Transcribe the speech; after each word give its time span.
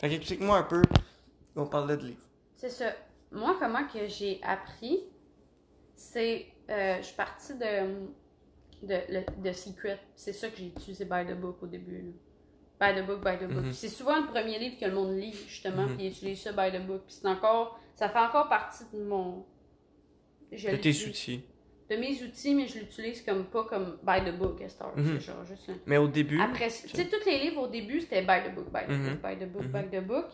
Fait 0.00 0.08
qu'explique-moi 0.08 0.58
un 0.58 0.62
peu. 0.62 0.82
On 1.56 1.66
parlait 1.66 1.96
de 1.96 2.06
livres. 2.06 2.22
C'est 2.56 2.70
ça. 2.70 2.92
Moi, 3.32 3.56
comment 3.58 3.86
que 3.86 4.06
j'ai 4.08 4.40
appris, 4.42 5.00
c'est. 5.94 6.46
euh, 6.70 6.96
je 6.98 7.02
suis 7.02 7.16
partie 7.16 7.54
de, 7.54 8.86
de, 8.86 8.94
le- 9.08 9.42
de 9.42 9.52
Secret. 9.52 9.98
C'est 10.14 10.32
ça 10.32 10.48
que 10.48 10.56
j'ai 10.58 10.66
utilisé 10.68 11.04
By 11.04 11.26
the 11.26 11.34
Book 11.38 11.62
au 11.62 11.66
début. 11.66 11.96
là. 12.78 12.92
By 12.92 13.00
the 13.00 13.04
Book, 13.04 13.24
By 13.24 13.36
the 13.38 13.48
Book. 13.50 13.64
Mhm. 13.64 13.72
C'est 13.72 13.88
souvent 13.88 14.20
le 14.20 14.26
premier 14.28 14.58
livre 14.58 14.78
que 14.78 14.84
le 14.84 14.92
monde 14.94 15.16
lit, 15.18 15.32
justement, 15.32 15.82
Mhm. 15.86 15.96
puis 15.96 16.06
ils 16.06 16.12
utilisent 16.12 16.42
ça 16.42 16.52
By 16.52 16.70
the 16.76 16.80
Book. 16.86 17.02
Puis 17.06 17.16
c'est 17.20 17.26
encore. 17.28 17.80
Ça 17.96 18.08
fait 18.08 18.18
encore 18.20 18.48
partie 18.48 18.84
de 18.92 19.02
mon. 19.02 19.44
Je 20.52 20.70
De 20.70 20.76
tes 20.76 20.90
outils. 21.08 21.42
De 21.90 21.96
mes 21.96 22.22
outils, 22.22 22.54
mais 22.54 22.66
je 22.66 22.80
l'utilise 22.80 23.22
comme 23.22 23.46
pas 23.46 23.64
comme 23.64 23.98
By 24.02 24.22
the 24.22 24.36
Book, 24.36 24.60
à. 24.60 24.68
C'est 24.96 25.20
genre 25.20 25.42
juste 25.44 25.70
un- 25.70 25.74
Mais 25.86 25.96
au 25.96 26.06
début, 26.06 26.38
Après, 26.40 26.68
tu 26.68 26.88
sais, 26.88 27.08
tous 27.08 27.24
les 27.26 27.38
livres 27.38 27.62
au 27.62 27.66
début, 27.68 28.00
c'était 28.00 28.20
By 28.20 28.42
the 28.46 28.54
Book, 28.54 28.66
By 28.70 28.80
the 28.86 28.90
Mhm. 28.90 29.08
Book, 29.14 29.22
By 29.22 29.36
the 29.38 29.48
Book, 29.50 29.62
Mhm. 29.62 29.72
By 29.72 29.96
the 29.96 30.00
Book. 30.06 30.26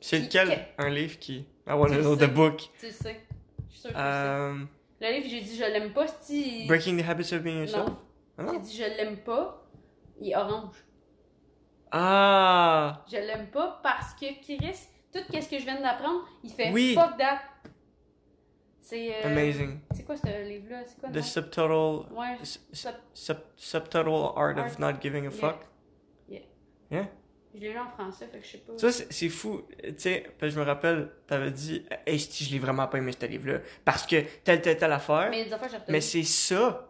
c'est 0.00 0.18
lequel? 0.20 0.48
que- 0.48 0.82
un 0.82 0.88
livre 0.88 1.18
qui? 1.18 1.44
Know 1.66 2.16
sais. 2.18 2.26
the 2.26 2.30
book. 2.32 2.56
Tu 2.80 2.90
sais. 2.90 3.20
Je 3.68 3.72
suis 3.72 3.80
sûre 3.80 3.90
que 3.90 3.96
tu 3.96 4.66
le 5.00 5.12
livre, 5.12 5.26
j'ai 5.28 5.40
dit 5.42 5.56
je 5.56 5.64
l'aime 5.64 5.92
pas, 5.92 6.06
si. 6.22 6.66
Breaking 6.66 6.96
the 6.96 7.06
Habits 7.06 7.34
of 7.34 7.42
Being 7.42 7.58
Yourself. 7.60 7.86
Non? 7.88 7.96
Ah 8.38 8.42
J'ai 8.46 8.52
non? 8.54 8.58
dit 8.60 8.76
je 8.76 8.82
l'aime 8.84 9.16
pas. 9.18 9.60
Il 10.20 10.30
est 10.30 10.36
orange. 10.36 10.76
Ah! 11.92 13.04
Je 13.10 13.16
l'aime 13.16 13.48
pas 13.48 13.78
parce 13.82 14.14
que 14.14 14.26
Chris, 14.42 14.58
tout 15.12 15.20
ce 15.30 15.48
que 15.48 15.58
je 15.58 15.64
viens 15.64 15.80
d'apprendre, 15.80 16.26
il 16.42 16.50
fait 16.50 16.70
Oui. 16.72 16.94
fuck 16.94 17.16
that. 17.18 17.40
C'est. 18.80 19.10
euh, 19.14 19.26
Amazing. 19.26 19.78
C'est 20.06 20.20
quoi 20.20 20.30
ce 20.30 20.48
livre-là? 20.48 20.82
C'est 20.86 20.98
quoi 21.00 21.08
The 21.10 21.22
subtotal. 21.22 22.12
Ouais. 22.16 22.36
s- 22.42 22.60
s- 22.72 22.78
Sub- 22.82 22.94
sub- 23.14 23.44
subtotal 23.56 24.08
art 24.36 24.58
of 24.66 24.78
not 24.78 25.00
giving 25.00 25.26
a 25.26 25.30
Yeah. 25.30 25.30
fuck. 25.30 25.60
Je 27.56 27.60
l'ai 27.60 27.70
lu 27.72 27.78
en 27.78 27.88
français, 27.88 28.26
fait 28.26 28.38
que 28.40 28.44
je 28.44 28.50
sais 28.50 28.58
pas. 28.58 28.72
Ça, 28.76 28.90
c'est 28.90 29.28
fou. 29.28 29.62
Tu 29.80 29.94
sais, 29.96 30.26
je 30.42 30.58
me 30.58 30.64
rappelle, 30.64 31.08
t'avais 31.28 31.52
dit, 31.52 31.84
hey, 32.04 32.18
je 32.18 32.50
l'ai 32.52 32.58
vraiment 32.58 32.88
pas 32.88 32.98
aimé 32.98 33.12
ce 33.18 33.24
livre-là. 33.26 33.60
Parce 33.84 34.04
que 34.06 34.16
telle, 34.42 34.60
telle, 34.60 34.76
telle 34.76 34.90
affaire. 34.92 35.30
Mais. 35.30 35.46
Mais 35.88 36.00
c'est 36.00 36.24
ça 36.24 36.88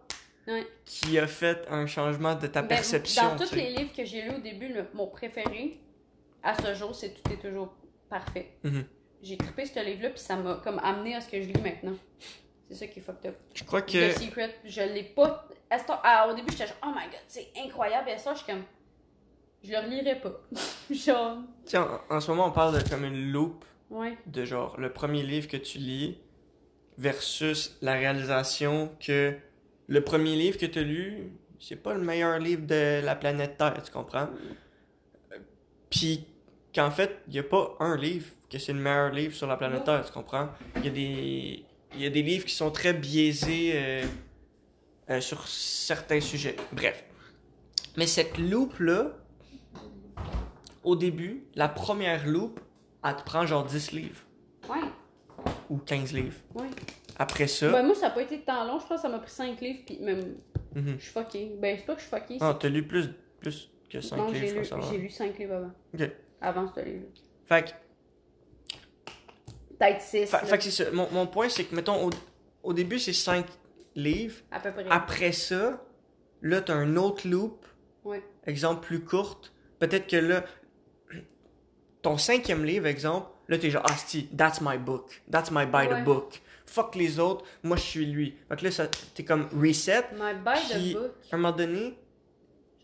Ouais. 0.49 0.67
qui 0.87 1.19
a 1.19 1.27
fait 1.27 1.67
un 1.69 1.87
changement 1.87 2.35
de 2.35 2.47
ta 2.47 2.63
Ben, 2.63 2.69
perception. 2.69 3.35
Dans 3.37 3.45
tous 3.45 3.55
les 3.55 3.71
livres 3.75 3.93
que 3.95 4.07
j'ai 4.07 4.23
lus 4.23 4.37
au 4.37 4.41
début, 4.41 4.69
le- 4.73 4.87
mon 4.95 5.07
préféré, 5.09 5.81
à 6.43 6.55
ce 6.55 6.75
jour, 6.75 6.95
c'est 6.95 7.11
Tout 7.13 7.31
est 7.31 7.37
toujours 7.37 7.75
parfait. 8.09 8.53
Mhm. 8.65 8.85
J'ai 9.23 9.37
trippé 9.37 9.67
ce 9.67 9.85
livre-là, 9.85 10.11
puis 10.11 10.19
ça 10.21 10.35
m'a 10.37 10.55
comme 10.65 10.79
amené 10.83 11.15
à 11.15 11.21
ce 11.21 11.29
que 11.29 11.43
je 11.43 11.47
lis 11.49 11.61
maintenant. 11.63 11.97
C'est 12.75 12.87
ça 12.87 12.93
qui 12.93 12.99
est 12.99 13.03
fucked 13.03 13.27
up. 13.27 13.37
Je 13.55 13.63
crois 13.63 13.83
The 13.83 13.93
que. 13.93 14.11
Secret, 14.13 14.57
je 14.65 14.81
l'ai 14.83 15.05
pas. 15.05 15.49
ah, 15.71 16.29
au 16.29 16.35
début, 16.35 16.51
j'étais 16.51 16.67
genre, 16.67 16.77
oh 16.85 16.89
my 16.89 17.05
god, 17.05 17.21
c'est 17.29 17.49
incroyable. 17.57 18.09
Et 18.11 18.19
ça, 18.19 18.33
je 18.33 18.39
suis 18.39 18.47
comme, 18.47 18.65
je 19.63 19.71
le 19.71 19.79
relirai 19.79 20.17
pas. 20.21 20.41
genre, 20.91 21.39
sais, 21.65 21.79
en, 21.79 22.01
en 22.11 22.21
ce 22.21 22.31
moment, 22.33 22.49
on 22.49 22.51
parle 22.51 22.83
de 22.83 22.89
comme 22.89 23.05
une 23.05 23.31
loupe 23.31 23.65
ouais. 23.91 24.19
de 24.27 24.45
genre 24.45 24.79
le 24.79 24.93
premier 24.93 25.23
livre 25.23 25.47
que 25.47 25.57
tu 25.57 25.79
lis 25.79 26.19
versus 26.99 27.77
la 27.81 27.93
réalisation 27.95 28.91
que 29.01 29.35
le 29.87 30.01
premier 30.03 30.35
livre 30.35 30.59
que 30.59 30.67
tu 30.67 30.81
as 30.81 30.83
lu, 30.83 31.31
c'est 31.61 31.77
pas 31.77 31.95
le 31.95 32.01
meilleur 32.01 32.39
livre 32.41 32.67
de 32.67 33.01
la 33.05 33.15
planète 33.15 33.57
Terre, 33.57 33.81
tu 33.83 33.93
comprends? 33.93 34.29
Euh, 35.33 35.39
Puis 35.91 36.27
qu'en 36.75 36.91
fait, 36.91 37.21
il 37.29 37.35
y 37.35 37.39
a 37.39 37.45
pas 37.45 37.77
un 37.79 37.97
livre 37.97 38.31
que 38.51 38.59
c'est 38.59 38.73
le 38.73 38.81
meilleur 38.81 39.11
livre 39.11 39.35
sur 39.35 39.47
la 39.47 39.57
planète. 39.57 39.85
Terre, 39.85 40.05
tu 40.05 40.13
comprends? 40.13 40.49
Il 40.77 40.85
y 40.85 40.89
a 40.89 40.91
des 40.91 41.65
il 41.97 42.03
y 42.03 42.07
a 42.07 42.11
des 42.11 42.23
livres 42.23 42.45
qui 42.45 42.55
sont 42.55 42.71
très 42.71 42.93
biaisés 42.93 43.73
euh, 43.75 44.05
euh, 45.11 45.21
sur 45.21 45.47
certains 45.47 46.21
sujets. 46.21 46.57
Bref. 46.73 47.05
Mais 47.97 48.07
cette 48.07 48.39
loupe 48.39 48.79
là 48.81 49.13
au 50.83 50.97
début, 50.97 51.45
la 51.55 51.69
première 51.69 52.27
loupe, 52.27 52.61
elle 53.05 53.17
te 53.17 53.23
prend 53.23 53.47
genre 53.47 53.65
10 53.65 53.93
livres 53.93 54.21
Ouais, 54.69 54.81
ou 55.71 55.79
15 55.79 56.13
livres. 56.13 56.37
ouais. 56.55 56.67
Après 57.17 57.47
ça, 57.47 57.71
Ben, 57.71 57.85
moi, 57.87 57.95
ça 57.95 58.09
a 58.09 58.11
pas 58.11 58.23
été 58.23 58.41
tant 58.41 58.65
long. 58.67 58.79
Je 58.81 58.87
pense 58.87 58.97
que 58.97 59.03
ça 59.03 59.09
m'a 59.09 59.19
pris 59.21 59.31
5 59.31 59.61
livres, 59.61 59.81
puis 59.87 59.99
même, 60.01 60.35
mhm. 60.75 60.97
je 60.99 61.05
suis 61.05 61.13
fuckée. 61.13 61.57
Ben, 61.61 61.77
c'est 61.79 61.87
pas 61.87 61.95
que 61.95 62.01
je 62.01 62.07
suis 62.07 62.17
fuckée. 62.17 62.39
ah, 62.41 62.57
t'as 62.59 62.69
lu 62.69 62.87
plus, 62.87 63.09
plus 63.41 63.71
que 63.89 64.01
5 64.01 64.17
non, 64.17 64.27
livres, 64.33 64.47
j'ai 64.47 64.53
lu, 64.53 64.83
j'ai 64.91 64.99
lu 64.99 65.11
5 65.11 65.39
livres 65.39 65.55
avant. 65.55 65.73
Ok. 65.95 66.11
Avant 66.41 66.67
ce 66.75 66.81
livre. 66.81 67.05
Fait 67.47 67.65
que, 67.65 67.71
Peut-être 69.79 70.01
6. 70.03 70.27
fait, 70.27 70.39
fait 70.47 70.59
que 70.59 70.65
c'est 70.65 70.71
ça. 70.85 70.91
Mon, 70.93 71.09
mon 71.11 71.27
point, 71.27 71.49
c'est 71.49 71.65
que, 71.65 71.75
mettons, 71.75 72.07
au, 72.09 72.11
au 72.63 72.73
début, 72.73 72.99
c'est 72.99 73.13
5 73.13 73.47
livres. 73.97 74.37
À 74.51 74.61
peu 74.61 74.71
près. 74.73 74.85
Après 74.91 75.33
ça, 75.33 75.83
là, 76.43 76.61
t'as 76.61 76.75
un 76.75 76.97
autre 76.97 77.27
loop. 77.29 77.65
Ouais. 78.05 78.23
Exemple 78.47 78.87
plus 78.87 79.01
courte. 79.01 79.53
Peut-être 79.79 80.07
que 80.07 80.17
là, 80.17 80.45
ton 82.03 82.19
cinquième 82.19 82.65
livre, 82.65 82.87
exemple, 82.87 83.29
là, 83.49 83.59
t'es 83.59 83.71
genre, 83.71 83.83
ah, 83.89 83.95
si, 84.07 84.27
that's 84.37 84.61
my 84.61 84.79
book. 84.79 85.23
That's 85.31 85.51
my 85.51 85.67
by 85.67 85.87
Ouais. 85.89 86.01
the 86.01 86.05
book. 86.05 86.41
Fuck 86.67 86.95
les 86.97 87.19
autres, 87.19 87.45
moi, 87.63 87.77
je 87.77 87.83
suis 87.83 88.07
lui. 88.07 88.37
Fait 88.49 88.57
que 88.57 88.65
là, 88.67 88.87
t'es 89.15 89.25
comme 89.25 89.49
reset. 89.55 90.05
My 90.15 90.35
by 90.35 90.61
Puis, 90.75 90.93
the 90.95 90.97
book. 90.99 91.13
À 91.31 91.35
un 91.35 91.39
moment 91.39 91.57
donné, 91.57 91.99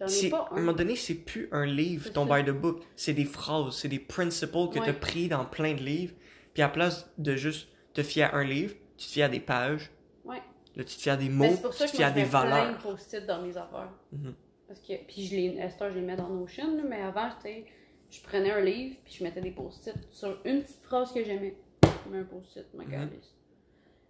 C'est- 0.06 0.32
à 0.32 0.48
un 0.52 0.56
moment 0.60 0.72
donné, 0.72 0.96
c'est 0.96 1.14
plus 1.14 1.48
un 1.52 1.66
livre, 1.66 2.10
ton 2.12 2.24
by 2.24 2.42
the 2.44 2.50
book. 2.50 2.82
C'est 2.96 3.12
des 3.12 3.24
phrases, 3.26 3.76
c'est 3.76 3.88
des 3.88 3.98
principles 3.98 4.70
que 4.72 4.78
Ouais. 4.78 4.84
tu 4.84 4.90
as 4.90 4.94
pris 4.94 5.28
dans 5.28 5.44
plein 5.44 5.74
de 5.74 5.80
livres. 5.82 6.14
Puis 6.54 6.62
à 6.62 6.66
la 6.66 6.72
place 6.72 7.10
de 7.18 7.36
juste 7.36 7.68
te 7.94 8.02
fier 8.02 8.24
à 8.24 8.36
un 8.36 8.44
livre, 8.44 8.74
tu 8.96 9.06
te 9.06 9.12
fies 9.12 9.22
à 9.22 9.28
des 9.28 9.40
pages. 9.40 9.90
Ouais. 10.24 10.42
Là, 10.76 10.84
tu 10.84 10.96
te 10.96 11.02
fies 11.02 11.10
à 11.10 11.16
des 11.16 11.28
Ben, 11.28 11.34
mots, 11.34 11.46
c'est 11.50 11.62
pour 11.62 11.70
tu 11.72 11.76
ça 11.78 11.86
te 11.86 11.90
que 11.90 11.96
fies 11.96 12.02
à 12.04 12.08
je 12.10 12.14
des 12.14 12.22
mets 12.22 12.28
plein 12.28 12.44
de 12.44 12.48
valeurs. 12.50 12.78
post-it 12.78 13.26
dans 13.26 13.42
mes 13.42 13.56
affaires. 13.56 13.90
Mhm. 14.12 14.34
Parce 14.68 14.80
que, 14.80 14.92
puis 15.06 15.26
je 15.26 15.34
les, 15.36 15.58
heure, 15.58 15.90
je 15.90 15.98
les 15.98 16.04
mets 16.04 16.16
dans 16.16 16.28
Notion, 16.28 16.76
là, 16.76 16.82
mais 16.88 17.02
avant, 17.02 17.28
tu 17.36 17.42
sais, 17.48 17.64
je 18.10 18.20
prenais 18.22 18.50
un 18.52 18.60
livre, 18.60 18.96
puis 19.04 19.14
je 19.18 19.24
mettais 19.24 19.40
des 19.40 19.50
post-it 19.50 19.94
sur 20.10 20.38
une 20.44 20.62
petite 20.62 20.82
phrase 20.82 21.12
que 21.12 21.24
j'aimais. 21.24 21.56
Je 21.82 22.10
mets 22.12 22.18
un 22.18 22.24
post-it, 22.24 22.66
ma 22.74 22.84
Mhm. 22.84 22.90
calisse. 22.90 23.34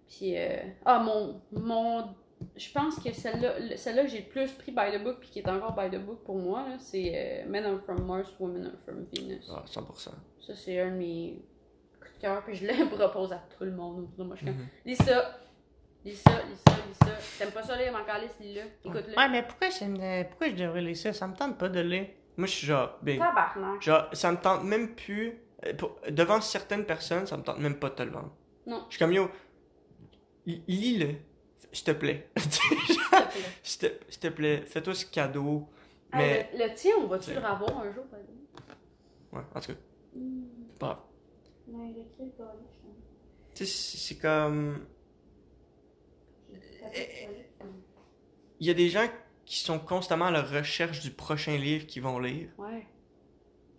Puis, 0.08 0.36
euh, 0.36 0.56
ah, 0.84 0.98
mon, 0.98 1.40
mon, 1.52 2.14
je 2.56 2.70
pense 2.72 2.96
que 2.96 3.12
celle-là, 3.12 3.58
le- 3.58 3.76
celle-là 3.76 4.02
que 4.04 4.08
j'ai 4.10 4.20
le 4.22 4.28
plus 4.28 4.50
pris 4.52 4.72
by 4.72 4.90
the 4.98 5.02
book, 5.02 5.20
puis 5.20 5.30
qui 5.30 5.38
est 5.38 5.48
encore 5.48 5.74
by 5.74 5.88
the 5.88 6.00
book 6.00 6.24
pour 6.24 6.36
moi, 6.36 6.68
là, 6.68 6.78
c'est 6.78 7.12
euh, 7.14 7.48
Men 7.48 7.64
are 7.64 7.80
from 7.84 8.04
Mars, 8.04 8.28
Women 8.38 8.66
are 8.66 8.78
from 8.84 9.06
Venus. 9.14 9.48
Ah, 9.50 9.62
100%. 9.66 10.10
Ça, 10.40 10.54
c'est 10.54 10.78
un 10.80 10.90
de 10.90 10.96
mes 10.96 11.42
cœur, 12.20 12.42
puis 12.44 12.54
je 12.54 12.66
le 12.66 12.88
propose 12.97 13.32
à 13.32 13.42
tout 13.56 13.64
le 13.64 13.72
monde. 13.72 14.00
autour 14.04 14.16
de 14.19 14.25
Moi, 14.25 14.36
je 14.36 14.44
suis 14.44 14.47
comme, 14.47 14.60
Mhm. 14.62 14.69
lis 14.86 14.97
ça, 14.97 15.38
lis 16.04 16.16
ça, 16.16 16.31
lis 16.42 16.60
ça, 16.66 16.75
lis 16.76 16.94
ça. 17.08 17.12
T'aimes 17.38 17.53
pas 17.53 17.62
ça 17.62 17.76
lire, 17.76 17.92
mon 17.92 18.04
calice, 18.04 18.32
lis-le, 18.41 18.62
écoute-le. 18.84 19.16
Ouais, 19.16 19.28
mais 19.28 19.42
pourquoi, 19.42 19.69
pourquoi 20.28 20.48
je 20.48 20.54
devrais 20.54 20.80
lire 20.82 20.97
ça? 20.97 21.12
Ça 21.12 21.26
me 21.26 21.34
tente 21.34 21.59
pas 21.59 21.69
de 21.69 21.80
lire. 21.80 22.06
Moi, 22.36 22.47
je 22.47 22.53
suis 22.53 22.66
genre, 22.66 22.98
ben, 23.03 23.19
Tabarnak. 23.19 23.82
genre, 23.82 24.09
ça 24.12 24.32
me 24.32 24.36
tente 24.38 24.64
même 24.64 24.94
plus. 24.94 25.38
euh, 25.66 25.75
pour- 25.75 25.97
devant 26.09 26.41
certaines 26.41 26.86
personnes, 26.86 27.26
ça 27.26 27.36
me 27.36 27.42
tente 27.42 27.59
même 27.59 27.75
pas 27.78 27.91
de 27.91 27.94
te 27.97 28.03
le 28.03 28.10
vendre. 28.10 28.32
Non. 28.66 28.84
Je 28.88 28.97
suis 28.97 28.98
comme, 28.98 29.12
yo, 29.12 29.28
li- 30.47 30.62
lis-le, 30.66 31.16
s'il 31.70 31.84
te 31.84 31.91
plaît. 31.91 32.30
S'il 32.38 32.48
te 32.97 33.10
plaît. 33.10 33.42
S'il 33.62 33.80
te, 33.80 33.86
s'il 34.10 34.20
te 34.20 34.28
plaît, 34.28 34.62
fais-toi 34.62 34.94
ce 34.94 35.04
cadeau. 35.04 35.69
Hey, 36.14 36.19
Mais, 36.19 36.50
le, 36.54 36.64
le 36.66 36.75
tien, 36.75 36.92
on 36.98 37.06
va-tu 37.09 37.32
le 37.32 37.36
revoir 37.41 37.78
un 37.80 37.92
jour, 37.92 38.04
par 38.06 38.19
exemple? 38.20 38.38
ouais, 39.32 39.42
en 39.54 39.60
tout 39.60 39.72
cas, 39.72 39.78
Hmm. 40.16 40.44
pas 40.78 40.86
grave. 40.86 40.98
Tu 43.54 43.66
sais, 43.66 43.98
c'est 43.98 44.16
comme. 44.16 44.86
collège. 46.81 47.28
Il 48.60 48.66
y 48.66 48.70
a 48.70 48.75
des 48.75 48.88
gens 48.91 49.06
qui 49.47 49.58
sont 49.60 49.78
constamment 49.78 50.26
à 50.26 50.30
la 50.30 50.42
recherche 50.42 51.00
du 51.00 51.10
prochain 51.10 51.56
livre 51.56 51.86
qu'ils 51.86 52.03
vont 52.03 52.19
lire. 52.19 52.48
Ouais, 52.59 52.86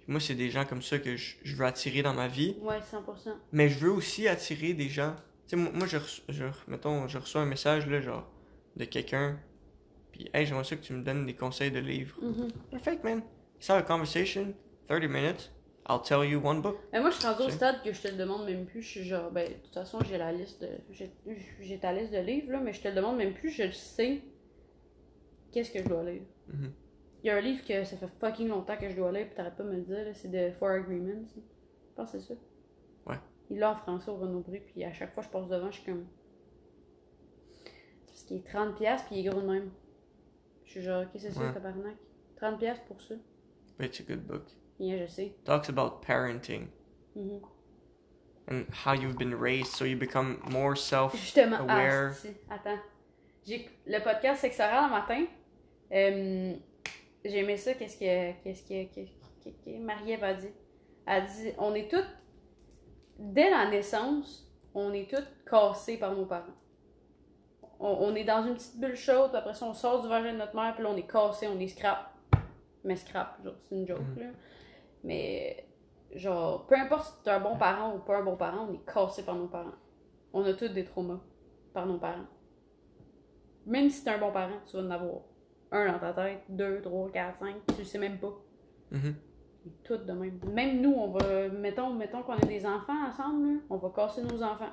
Moi, 0.07 0.19
c'est 0.19 0.35
des 0.35 0.49
gens 0.49 0.65
comme 0.65 0.81
ça 0.81 0.99
que 0.99 1.15
je, 1.15 1.35
je 1.43 1.55
veux 1.55 1.65
attirer 1.65 2.01
dans 2.01 2.13
ma 2.13 2.27
vie. 2.27 2.57
ouais, 2.61 2.79
100%. 2.79 3.33
Mais 3.51 3.69
je 3.69 3.79
veux 3.79 3.91
aussi 3.91 4.27
attirer 4.27 4.73
des 4.73 4.89
gens. 4.89 5.15
Tu 5.47 5.55
sais, 5.55 5.55
moi, 5.55 5.85
je, 5.87 5.97
reçois, 5.97 6.25
je, 6.29 6.45
mettons, 6.67 7.07
je 7.07 7.17
reçois 7.17 7.41
un 7.41 7.45
message, 7.45 7.87
là, 7.87 8.01
genre, 8.01 8.27
de 8.75 8.85
quelqu'un. 8.85 9.39
Puis, 10.11 10.29
hey, 10.33 10.45
j'aimerais 10.45 10.63
ça 10.63 10.75
que 10.75 10.81
tu 10.81 10.93
me 10.93 11.03
donnes 11.03 11.25
des 11.25 11.35
conseils 11.35 11.71
de 11.71 11.79
livres. 11.79 12.17
Mhm. 12.21 12.51
Perfect, 12.71 13.03
man. 13.03 13.21
Let's 13.59 13.69
have 13.69 13.77
a 13.77 13.83
conversation. 13.83 14.53
30 14.87 15.03
minutes. 15.07 15.51
I'll 15.89 16.01
tell 16.01 16.23
you 16.23 16.39
one 16.43 16.61
book. 16.61 16.77
Mais 16.93 16.99
moi, 16.99 17.09
je 17.09 17.15
suis 17.17 17.27
rendue 17.27 17.43
au 17.43 17.49
stade 17.49 17.81
que 17.83 17.91
je 17.91 18.01
te 18.01 18.07
le 18.07 18.15
demande 18.15 18.45
même 18.45 18.65
plus. 18.65 18.81
Je 18.81 18.87
suis 18.89 19.03
genre, 19.03 19.31
ben, 19.31 19.47
de 19.47 19.53
toute 19.55 19.73
façon, 19.73 19.99
j'ai 20.07 20.17
la 20.17 20.31
liste 20.31 20.61
de. 20.61 20.69
J'ai 21.59 21.79
ta 21.79 21.91
liste 21.91 22.11
de 22.13 22.19
livres, 22.19 22.51
là, 22.51 22.59
mais 22.59 22.71
je 22.73 22.81
te 22.81 22.87
le 22.87 22.93
demande 22.95 23.17
même 23.17 23.33
plus. 23.33 23.49
Je 23.49 23.63
le 23.63 23.71
sais. 23.71 24.21
Qu'est-ce 25.51 25.71
que 25.71 25.79
je 25.79 25.87
dois 25.87 26.03
lire? 26.03 26.21
Mhm. 26.47 26.71
Il 27.23 27.27
y 27.27 27.29
a 27.29 27.35
un 27.35 27.41
livre 27.41 27.65
que 27.65 27.83
ça 27.83 27.97
fait 27.97 28.07
fucking 28.19 28.47
longtemps 28.47 28.77
que 28.77 28.89
je 28.89 28.95
dois 28.95 29.11
lire, 29.11 29.25
puis 29.27 29.35
t'arrêtes 29.35 29.55
pas 29.55 29.63
de 29.63 29.69
me 29.69 29.75
le 29.75 29.81
dire, 29.81 30.05
là, 30.05 30.13
c'est 30.13 30.29
The 30.29 30.57
Four 30.57 30.69
Agreements. 30.69 31.23
Je 31.35 31.95
pense 31.95 32.11
que 32.11 32.19
c'est 32.19 32.33
ça. 32.33 32.39
Ouais. 33.07 33.17
Il 33.49 33.59
l'a 33.59 33.71
en 33.71 33.75
français 33.75 34.09
au 34.09 34.15
Renaud-Bré, 34.15 34.59
puis 34.65 34.83
à 34.83 34.93
chaque 34.93 35.13
fois 35.13 35.23
que 35.23 35.29
je 35.29 35.33
passe 35.33 35.47
devant, 35.49 35.69
je 35.71 35.77
suis 35.81 35.91
comme. 35.91 36.05
Parce 38.07 38.23
qu'il 38.23 38.37
est 38.37 38.47
30$, 38.47 39.05
puis 39.05 39.15
il 39.17 39.27
est 39.27 39.29
gros 39.29 39.41
de 39.41 39.47
même. 39.47 39.71
Je 40.65 40.71
suis 40.71 40.81
genre, 40.81 41.03
qu'est-ce 41.11 41.27
que 41.27 41.33
c'est 41.33 41.37
ça, 41.39 41.45
Ouais. 41.47 41.53
tabarnak? 41.53 41.95
30$ 42.39 42.79
pour 42.87 43.01
ça. 43.01 43.15
But 43.77 43.87
it's 43.87 43.99
a 43.99 44.03
good 44.03 44.25
book. 44.25 44.43
Bien, 44.81 44.97
je 44.97 45.05
sais. 45.07 45.35
Talks 45.45 45.69
about 45.69 46.01
parenting 46.01 46.67
Mhm. 47.15 47.41
and 48.47 48.63
how 48.83 48.93
you've 48.93 49.15
been 49.17 49.35
raised 49.35 49.67
so 49.75 49.85
you 49.85 49.95
become 49.95 50.39
more 50.49 50.75
self. 50.75 51.13
Justement, 51.15 51.57
ah, 51.69 52.11
si, 52.13 52.29
attends. 52.49 52.79
J'ai 53.45 53.69
le 53.85 53.99
podcast 53.99 54.41
sexuel 54.41 54.69
le 54.85 54.89
matin. 54.89 55.25
Euh, 55.91 56.55
j'ai 57.23 57.37
aimé 57.39 57.57
ça, 57.57 57.75
qu'est-ce 57.75 57.97
que, 57.97 58.31
qu'est-ce 58.43 58.63
que, 58.63 58.85
qu'est-ce 58.93 59.43
que, 59.43 59.49
que 59.49 59.77
Marie-Ève 59.77 60.23
a 60.23 60.33
dit? 60.33 60.49
Elle 61.05 61.25
dit 61.25 61.51
on 61.59 61.75
est 61.75 61.87
toutes, 61.89 62.09
dès 63.19 63.51
la 63.51 63.69
naissance, 63.69 64.51
on 64.73 64.93
est 64.93 65.07
toutes 65.09 65.29
cassées 65.47 65.97
par 65.97 66.15
nos 66.15 66.25
parents. 66.25 66.55
On, 67.79 67.87
on 68.09 68.15
est 68.15 68.23
dans 68.23 68.45
une 68.47 68.55
petite 68.55 68.79
bulle 68.79 68.95
chaude, 68.95 69.29
puis 69.29 69.37
après 69.37 69.53
ça, 69.53 69.65
on 69.67 69.73
sort 69.75 70.01
du 70.01 70.07
vagin 70.07 70.33
de 70.33 70.37
notre 70.39 70.55
mère, 70.55 70.73
puis 70.73 70.83
là, 70.83 70.89
on 70.89 70.97
est 70.97 71.07
cassé, 71.11 71.47
on 71.47 71.59
est 71.59 71.67
scrap. 71.67 72.15
Mais 72.83 72.95
scrap, 72.95 73.39
c'est 73.69 73.75
une 73.75 73.87
joke, 73.87 73.99
Mhm. 73.99 74.19
là. 74.23 74.25
Mais, 75.03 75.67
genre, 76.13 76.65
peu 76.67 76.75
importe 76.75 77.05
si 77.05 77.23
t'es 77.23 77.31
un 77.31 77.39
bon 77.39 77.57
parent 77.57 77.95
ou 77.95 77.99
pas 77.99 78.17
un 78.17 78.23
bon 78.23 78.35
parent, 78.35 78.67
on 78.69 78.73
est 78.73 78.85
cassé 78.85 79.23
par 79.23 79.35
nos 79.35 79.47
parents. 79.47 79.71
On 80.33 80.43
a 80.45 80.53
tous 80.53 80.69
des 80.69 80.85
traumas 80.85 81.19
par 81.73 81.85
nos 81.85 81.97
parents. 81.97 82.27
Même 83.65 83.89
si 83.89 84.03
t'es 84.03 84.11
un 84.11 84.19
bon 84.19 84.31
parent, 84.31 84.57
tu 84.65 84.77
vas 84.77 84.83
en 84.83 84.91
avoir 84.91 85.21
un 85.71 85.91
dans 85.91 85.99
ta 85.99 86.13
tête, 86.13 86.43
deux, 86.49 86.81
trois, 86.81 87.09
quatre, 87.11 87.39
cinq, 87.39 87.55
tu 87.67 87.79
le 87.79 87.83
sais 87.83 87.99
même 87.99 88.19
pas. 88.19 88.33
Mhm. 88.91 89.15
Tout 89.83 89.97
de 89.97 90.11
même. 90.11 90.39
Même 90.51 90.81
nous, 90.81 90.93
on 90.93 91.11
va. 91.11 91.49
Mettons, 91.49 91.93
mettons 91.93 92.23
qu'on 92.23 92.33
a 92.33 92.45
des 92.45 92.65
enfants 92.65 93.07
ensemble, 93.07 93.47
là, 93.47 93.59
on 93.69 93.77
va 93.77 93.89
casser 93.89 94.23
nos 94.23 94.41
enfants. 94.41 94.71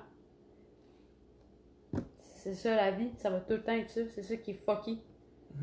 C'est 2.36 2.54
ça 2.54 2.75
la 2.75 2.90
vie, 2.92 3.10
ça 3.16 3.30
va 3.30 3.40
tout 3.40 3.54
le 3.54 3.62
temps 3.62 3.72
être 3.72 3.90
ça. 3.90 4.00
C'est 4.08 4.22
ça 4.22 4.36
qui 4.36 4.52
est 4.52 4.54
fucky. 4.54 5.02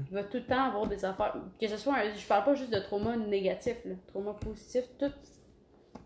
Il 0.09 0.13
va 0.15 0.23
tout 0.23 0.37
le 0.37 0.43
temps 0.45 0.65
avoir 0.65 0.87
des 0.87 1.03
affaires. 1.05 1.35
Que 1.59 1.67
ce 1.67 1.77
soit 1.77 1.95
un- 1.95 2.13
Je 2.13 2.25
parle 2.27 2.43
pas 2.43 2.55
juste 2.55 2.71
de 2.73 2.79
trauma 2.79 3.15
négatif, 3.15 3.77
là. 3.85 3.95
Trauma 4.07 4.33
positif, 4.33 4.83
tout. 4.99 5.11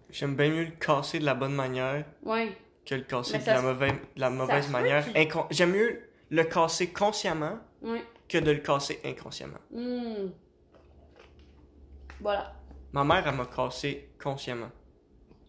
J'aime 0.09 0.35
bien 0.35 0.49
mieux 0.49 0.65
le 0.65 0.71
casser 0.71 1.19
de 1.19 1.25
la 1.25 1.35
bonne 1.35 1.53
manière 1.53 2.03
Ouais. 2.23 2.55
que 2.85 2.95
le 2.95 3.01
casser 3.03 3.37
de 3.39 3.45
la 3.45 3.57
se- 3.59 3.65
mauvaise, 3.65 3.91
de 4.15 4.19
la 4.21 4.29
mauvaise 4.29 4.65
se 4.65 4.71
manière. 4.71 5.05
Incon- 5.13 5.45
J'aime 5.51 5.71
mieux 5.71 6.01
le 6.29 6.43
casser 6.43 6.91
consciemment 6.91 7.59
Ouais. 7.81 8.03
que 8.27 8.37
de 8.39 8.51
le 8.51 8.59
casser 8.59 8.99
inconsciemment. 9.05 9.59
Hmm. 9.71 10.29
Voilà. 12.21 12.53
Ma 12.91 13.03
mère, 13.03 13.27
elle 13.27 13.35
m'a 13.35 13.45
cassé 13.45 14.09
consciemment. 14.21 14.71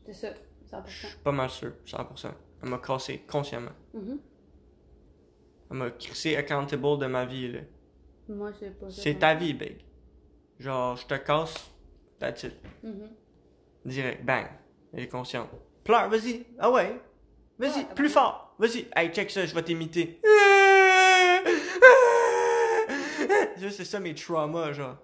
C'est 0.04 0.12
ça. 0.12 0.28
100%. 0.70 0.82
Je 0.86 1.06
suis 1.08 1.16
pas 1.18 1.32
mal 1.32 1.50
sûr, 1.50 1.72
100%. 1.84 2.32
Elle 2.62 2.68
m'a 2.68 2.78
cassé 2.78 3.24
consciemment. 3.28 3.72
Mhm. 3.94 4.18
Elle 5.70 5.76
m'a 5.76 5.90
crissé 5.90 6.36
accountable 6.36 6.98
de 6.98 7.06
ma 7.06 7.24
vie, 7.24 7.50
là. 7.52 7.60
Moi, 8.30 8.52
c'est 8.58 8.78
pas 8.78 8.88
ça. 8.90 9.02
C'est 9.02 9.14
ta 9.18 9.34
vie, 9.34 9.54
big. 9.54 9.78
Genre, 10.58 10.96
je 10.96 11.06
te 11.06 11.14
casse, 11.14 11.70
that's 12.18 12.42
it. 12.44 12.54
Mhm. 12.82 13.08
Direct, 13.84 14.24
bang. 14.24 14.46
Elle 14.92 15.04
est 15.04 15.08
consciente. 15.08 15.48
Pleure, 15.84 16.08
vas-y. 16.08 16.44
Ah 16.58 16.70
ouais. 16.70 17.00
Vas-y, 17.58 17.78
Ouais, 17.80 17.94
plus 17.94 18.08
fort. 18.08 18.54
Vas-y. 18.58 18.86
Hey, 18.94 19.10
check 19.12 19.30
ça, 19.30 19.44
je 19.46 19.54
vais 19.54 19.62
t'imiter. 19.62 20.20
C'est 23.56 23.84
ça 23.84 24.00
mes 24.00 24.14
traumas, 24.14 24.72
genre. 24.72 24.96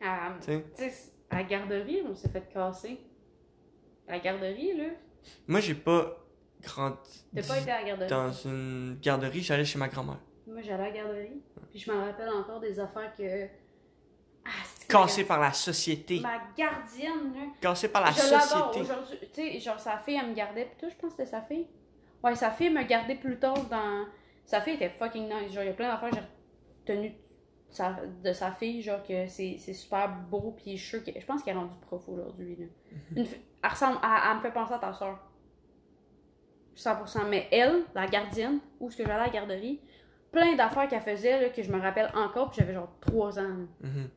Ah, 0.00 0.34
Tu 0.40 0.46
sais? 0.46 0.64
tu 0.76 0.82
sais, 0.82 1.12
à 1.30 1.36
la 1.36 1.42
garderie, 1.44 2.02
on 2.08 2.14
s'est 2.14 2.28
fait 2.28 2.48
casser. 2.52 3.00
À 4.08 4.12
la 4.12 4.18
garderie, 4.20 4.76
là. 4.76 4.84
Moi, 5.46 5.60
j'ai 5.60 5.74
pas 5.74 6.16
grandi 6.62 7.24
T'as 7.34 7.42
pas 7.46 7.58
été 7.60 7.70
à 7.70 7.80
la 7.82 7.86
garderie? 7.88 8.08
dans 8.10 8.32
une 8.32 8.98
garderie, 9.02 9.40
j'allais 9.42 9.64
chez 9.64 9.78
ma 9.78 9.88
grand-mère. 9.88 10.20
Moi, 10.46 10.62
j'allais 10.62 10.84
à 10.84 10.86
la 10.88 10.90
garderie. 10.90 11.42
Puis 11.70 11.78
je 11.80 11.90
me 11.90 11.96
rappelle 11.98 12.28
encore 12.28 12.60
des 12.60 12.78
affaires 12.78 13.12
que. 13.16 13.46
Ah, 14.44 14.50
Cassé 14.88 15.24
par 15.24 15.40
la 15.40 15.52
société. 15.52 16.20
Ma 16.20 16.38
gardienne, 16.56 17.34
là. 17.34 17.40
Cassé 17.60 17.88
par 17.88 18.02
la 18.04 18.12
je 18.12 18.20
société. 18.20 18.80
aujourd'hui. 18.80 19.18
Tu 19.20 19.28
sais, 19.34 19.58
genre, 19.60 19.80
sa 19.80 19.98
fille, 19.98 20.18
elle 20.22 20.30
me 20.30 20.34
gardait. 20.34 20.66
Puis 20.66 20.76
toi, 20.78 20.88
je 20.88 20.94
pense 20.94 21.10
que 21.14 21.16
c'était 21.24 21.30
sa 21.30 21.42
fille. 21.42 21.66
Ouais, 22.22 22.34
sa 22.36 22.50
fille 22.52 22.70
me 22.70 22.82
gardait 22.84 23.16
plus 23.16 23.38
tard 23.38 23.64
dans. 23.68 24.06
Sa 24.44 24.60
fille 24.60 24.74
était 24.74 24.90
fucking 24.90 25.24
nice. 25.24 25.52
Genre, 25.52 25.64
il 25.64 25.66
y 25.66 25.70
a 25.70 25.74
plein 25.74 25.88
d'affaires 25.88 26.10
que 26.10 26.16
j'ai 26.16 26.92
retenues 26.94 27.08
de 27.10 27.14
sa, 27.74 27.96
de 28.22 28.32
sa 28.32 28.52
fille. 28.52 28.80
Genre, 28.82 29.02
que 29.02 29.26
c'est 29.26 29.58
super 29.58 30.08
beau. 30.08 30.54
Puis 30.56 30.76
je 30.76 30.82
suis 30.82 30.90
sûre 30.98 31.04
que. 31.04 31.18
Je 31.18 31.26
pense 31.26 31.42
qu'elle 31.42 31.56
est 31.56 31.58
rendue 31.58 31.74
prof 31.80 32.08
aujourd'hui, 32.08 32.54
là. 32.56 32.66
Mhm. 33.10 33.18
Une 33.18 33.26
elle 33.64 33.70
ressemble. 33.70 33.98
Elle, 34.04 34.08
elle 34.30 34.36
me 34.36 34.42
fait 34.42 34.52
penser 34.52 34.74
à 34.74 34.78
ta 34.78 34.92
soeur. 34.92 35.18
100%. 36.76 37.26
Mais 37.28 37.48
elle, 37.50 37.84
la 37.94 38.06
gardienne, 38.06 38.60
où 38.78 38.88
est-ce 38.88 38.96
que 38.98 39.02
j'allais 39.02 39.14
à 39.14 39.26
la 39.26 39.30
garderie, 39.30 39.80
plein 40.32 40.54
d'affaires 40.56 40.88
qu'elle 40.88 41.00
faisait, 41.02 41.40
là, 41.40 41.48
que 41.50 41.62
je 41.62 41.70
me 41.70 41.80
rappelle 41.80 42.10
encore. 42.14 42.50
Puis 42.50 42.60
j'avais 42.60 42.74
genre 42.74 42.88
3 43.00 43.38
ans. 43.38 43.66
Mhm. 43.80 44.08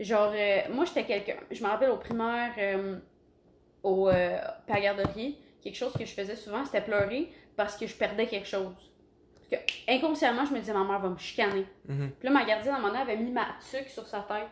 Genre, 0.00 0.32
euh, 0.34 0.60
moi, 0.72 0.84
j'étais 0.84 1.04
quelqu'un. 1.04 1.36
Je 1.50 1.62
me 1.62 1.68
rappelle 1.68 1.90
au 1.90 1.96
primaire, 1.96 2.52
euh, 2.58 2.98
au, 3.82 4.08
euh, 4.08 4.38
à 4.68 4.80
garderie, 4.80 5.38
quelque 5.62 5.76
chose 5.76 5.92
que 5.92 6.04
je 6.04 6.12
faisais 6.14 6.36
souvent, 6.36 6.64
c'était 6.64 6.80
pleurer 6.82 7.32
parce 7.56 7.76
que 7.76 7.86
je 7.86 7.94
perdais 7.96 8.26
quelque 8.26 8.46
chose. 8.46 8.74
Parce 9.34 9.62
que 9.64 9.70
inconsciemment, 9.92 10.44
je 10.44 10.52
me 10.52 10.60
disais, 10.60 10.72
ma 10.72 10.84
mère 10.84 11.00
va 11.00 11.08
me 11.08 11.16
chicaner. 11.18 11.66
Mhm. 11.88 12.10
Puis 12.18 12.28
là, 12.28 12.30
ma 12.30 12.44
gardienne, 12.44 12.74
à 12.74 12.76
un 12.76 12.80
moment 12.80 12.92
donné, 12.92 13.02
avait 13.02 13.16
mis 13.16 13.30
ma 13.32 13.46
tuque 13.70 13.88
sur 13.88 14.06
sa 14.06 14.20
tête. 14.20 14.48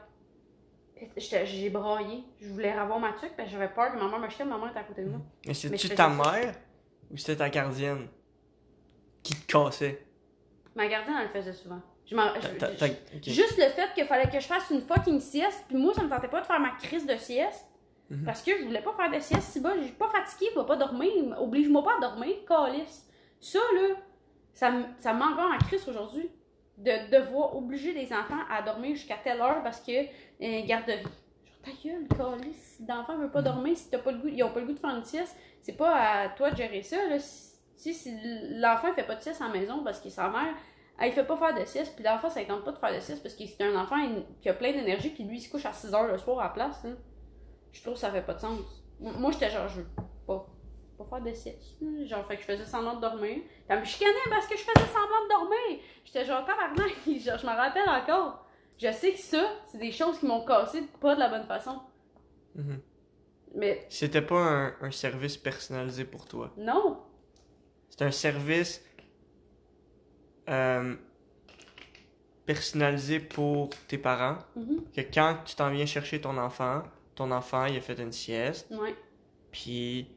J'ai 1.44 1.68
braillé. 1.70 2.24
Je 2.40 2.48
voulais 2.48 2.72
avoir 2.72 2.98
ma 2.98 3.12
tuque 3.12 3.36
parce 3.36 3.48
que 3.48 3.52
j'avais 3.52 3.68
peur 3.68 3.92
que 3.92 3.98
ma 3.98 4.08
mère 4.08 4.18
me 4.18 4.28
chicane. 4.30 4.48
Ma 4.48 4.56
mère 4.58 4.70
était 4.70 4.78
à 4.78 4.84
côté 4.84 5.02
de 5.04 5.10
moi. 5.10 5.20
Mais 5.46 5.52
c'est-tu 5.52 5.88
Mais 5.88 5.94
ta 5.94 6.04
ça. 6.04 6.08
mère 6.08 6.54
ou 7.10 7.16
c'était 7.18 7.36
ta 7.36 7.50
gardienne 7.50 8.08
qui 9.22 9.34
te 9.34 9.46
cassait? 9.52 10.05
Ma 10.76 10.86
gardienne, 10.86 11.16
elle 11.18 11.24
le 11.24 11.30
faisait 11.30 11.54
souvent. 11.54 11.80
Je 12.04 12.14
je-. 12.14 13.30
Juste 13.30 13.56
le 13.56 13.68
fait 13.70 13.92
qu'il 13.94 14.04
fallait 14.04 14.30
que 14.30 14.38
je 14.38 14.46
fasse 14.46 14.70
une 14.70 14.82
fucking 14.82 15.18
sieste, 15.18 15.64
puis 15.66 15.76
moi, 15.76 15.92
ça 15.94 16.02
me 16.02 16.08
tentait 16.08 16.28
pas 16.28 16.42
de 16.42 16.46
faire 16.46 16.60
ma 16.60 16.70
crise 16.70 17.06
de 17.06 17.16
sieste. 17.16 17.66
Mhm. 18.10 18.24
Parce 18.24 18.42
que 18.42 18.56
je 18.56 18.64
voulais 18.64 18.82
pas 18.82 18.92
faire 18.92 19.10
de 19.10 19.18
sieste 19.18 19.50
si 19.50 19.60
bas, 19.60 19.72
je 19.76 19.84
suis 19.84 19.92
pas 19.92 20.08
fatiguée, 20.08 20.50
je 20.54 20.60
vais 20.60 20.66
pas 20.66 20.76
dormir. 20.76 21.10
Oblige-moi 21.40 21.82
pas 21.82 21.96
à 21.96 22.00
dormir, 22.00 22.36
calice. 22.46 23.08
Ça, 23.40 23.58
là, 23.58 23.96
ça, 24.52 24.72
ça 24.98 25.12
me 25.12 25.22
encore 25.22 25.50
en 25.52 25.58
crise 25.58 25.88
aujourd'hui. 25.88 26.30
De 26.76 27.10
devoir 27.10 27.56
obliger 27.56 27.94
les 27.94 28.12
enfants 28.12 28.44
à 28.50 28.60
dormir 28.60 28.94
jusqu'à 28.94 29.16
telle 29.16 29.40
heure 29.40 29.62
parce 29.62 29.80
que 29.80 29.92
euh, 29.92 30.66
garderie. 30.66 31.02
Genre, 31.02 31.62
ta 31.64 31.70
gueule, 31.82 32.06
calice. 32.06 32.76
Si 32.76 32.86
l'enfant 32.86 33.16
veut 33.16 33.30
pas 33.30 33.40
dormir, 33.40 33.74
si 33.76 33.88
t'as 33.88 33.98
pas 33.98 34.12
le 34.12 34.18
goût, 34.18 34.28
ils 34.28 34.42
ont 34.44 34.50
pas 34.50 34.60
le 34.60 34.66
goût 34.66 34.74
de 34.74 34.78
faire 34.78 34.94
une 34.94 35.04
sieste, 35.04 35.34
c'est 35.62 35.76
pas 35.76 35.94
à 35.94 36.28
toi 36.28 36.50
de 36.50 36.56
gérer 36.56 36.82
ça, 36.82 37.08
là. 37.08 37.18
Si, 37.18 37.55
si 37.76 38.18
l'enfant 38.58 38.92
fait 38.94 39.04
pas 39.04 39.14
de 39.16 39.20
sieste 39.22 39.40
à 39.42 39.46
la 39.48 39.52
maison 39.52 39.82
parce 39.84 40.00
qu'il 40.00 40.10
est 40.10 40.14
sa 40.14 40.28
mère, 40.28 40.54
elle, 40.98 41.08
il 41.08 41.12
fait 41.12 41.24
pas 41.26 41.36
faire 41.36 41.54
de 41.54 41.64
sieste, 41.64 41.94
puis 41.94 42.04
l'enfant, 42.04 42.30
ça 42.30 42.40
ne 42.40 42.46
tente 42.46 42.64
pas 42.64 42.72
de 42.72 42.78
faire 42.78 42.94
de 42.94 43.00
sieste 43.00 43.22
parce 43.22 43.34
que 43.34 43.44
c'est 43.46 43.62
un 43.62 43.76
enfant 43.78 43.96
qui 44.40 44.48
a 44.48 44.54
plein 44.54 44.72
d'énergie, 44.72 45.10
puis 45.10 45.24
lui, 45.24 45.36
il 45.38 45.40
se 45.42 45.50
couche 45.50 45.66
à 45.66 45.72
6 45.72 45.92
heures 45.94 46.06
le 46.06 46.16
soir 46.18 46.38
à 46.40 46.44
la 46.44 46.48
place. 46.50 46.82
là. 46.84 46.90
Je 47.72 47.82
trouve 47.82 47.94
que 47.94 48.00
ça 48.00 48.10
fait 48.10 48.22
pas 48.22 48.32
de 48.34 48.40
sens. 48.40 48.60
Moi, 48.98 49.30
j'étais 49.32 49.50
genre, 49.50 49.68
je 49.68 49.80
veux 49.82 49.86
pas, 50.26 50.46
pas 50.96 51.04
faire 51.04 51.20
de 51.22 51.34
sieste. 51.34 51.76
là. 51.82 52.04
Genre, 52.06 52.26
fait 52.26 52.36
que 52.36 52.42
je 52.42 52.46
faisais 52.46 52.64
semblant 52.64 52.94
de 52.94 53.00
dormir. 53.02 53.34
Puis 53.34 53.64
elle 53.68 53.80
me 53.80 53.84
chicanait 53.84 54.12
parce 54.30 54.46
que 54.46 54.56
je 54.56 54.62
faisais 54.62 54.86
semblant 54.86 55.24
de 55.24 55.28
dormir. 55.28 55.82
J'étais 56.04 56.24
genre, 56.24 56.46
tabarnak, 56.46 56.94
genre, 57.06 57.38
je 57.38 57.46
me 57.46 57.52
rappelle 57.54 57.88
encore. 57.88 58.46
Je 58.78 58.90
sais 58.92 59.12
que 59.12 59.18
ça, 59.18 59.42
c'est 59.66 59.78
des 59.78 59.92
choses 59.92 60.18
qui 60.18 60.26
m'ont 60.26 60.44
cassé 60.46 60.82
pas 61.00 61.14
de 61.14 61.20
la 61.20 61.28
bonne 61.28 61.46
façon. 61.46 61.80
Mhm. 62.54 62.80
Mais 63.54 63.86
C'était 63.90 64.22
pas 64.22 64.36
un, 64.40 64.74
un 64.82 64.90
service 64.90 65.36
personnalisé 65.36 66.04
pour 66.04 66.26
toi? 66.26 66.52
non, 66.58 67.02
C'est 67.90 68.02
un 68.02 68.10
service 68.10 68.82
euh, 70.48 70.94
personnalisé 72.44 73.20
pour 73.20 73.70
tes 73.88 73.98
parents. 73.98 74.38
Mhm. 74.54 74.84
Que 74.94 75.00
quand 75.02 75.38
tu 75.44 75.54
t'en 75.56 75.70
viens 75.70 75.86
chercher 75.86 76.20
ton 76.20 76.36
enfant, 76.38 76.82
ton 77.14 77.30
enfant 77.30 77.64
il 77.66 77.76
a 77.76 77.80
fait 77.80 77.98
une 78.00 78.12
sieste, 78.12 78.68
ouais. 78.70 78.94
puis 79.50 80.08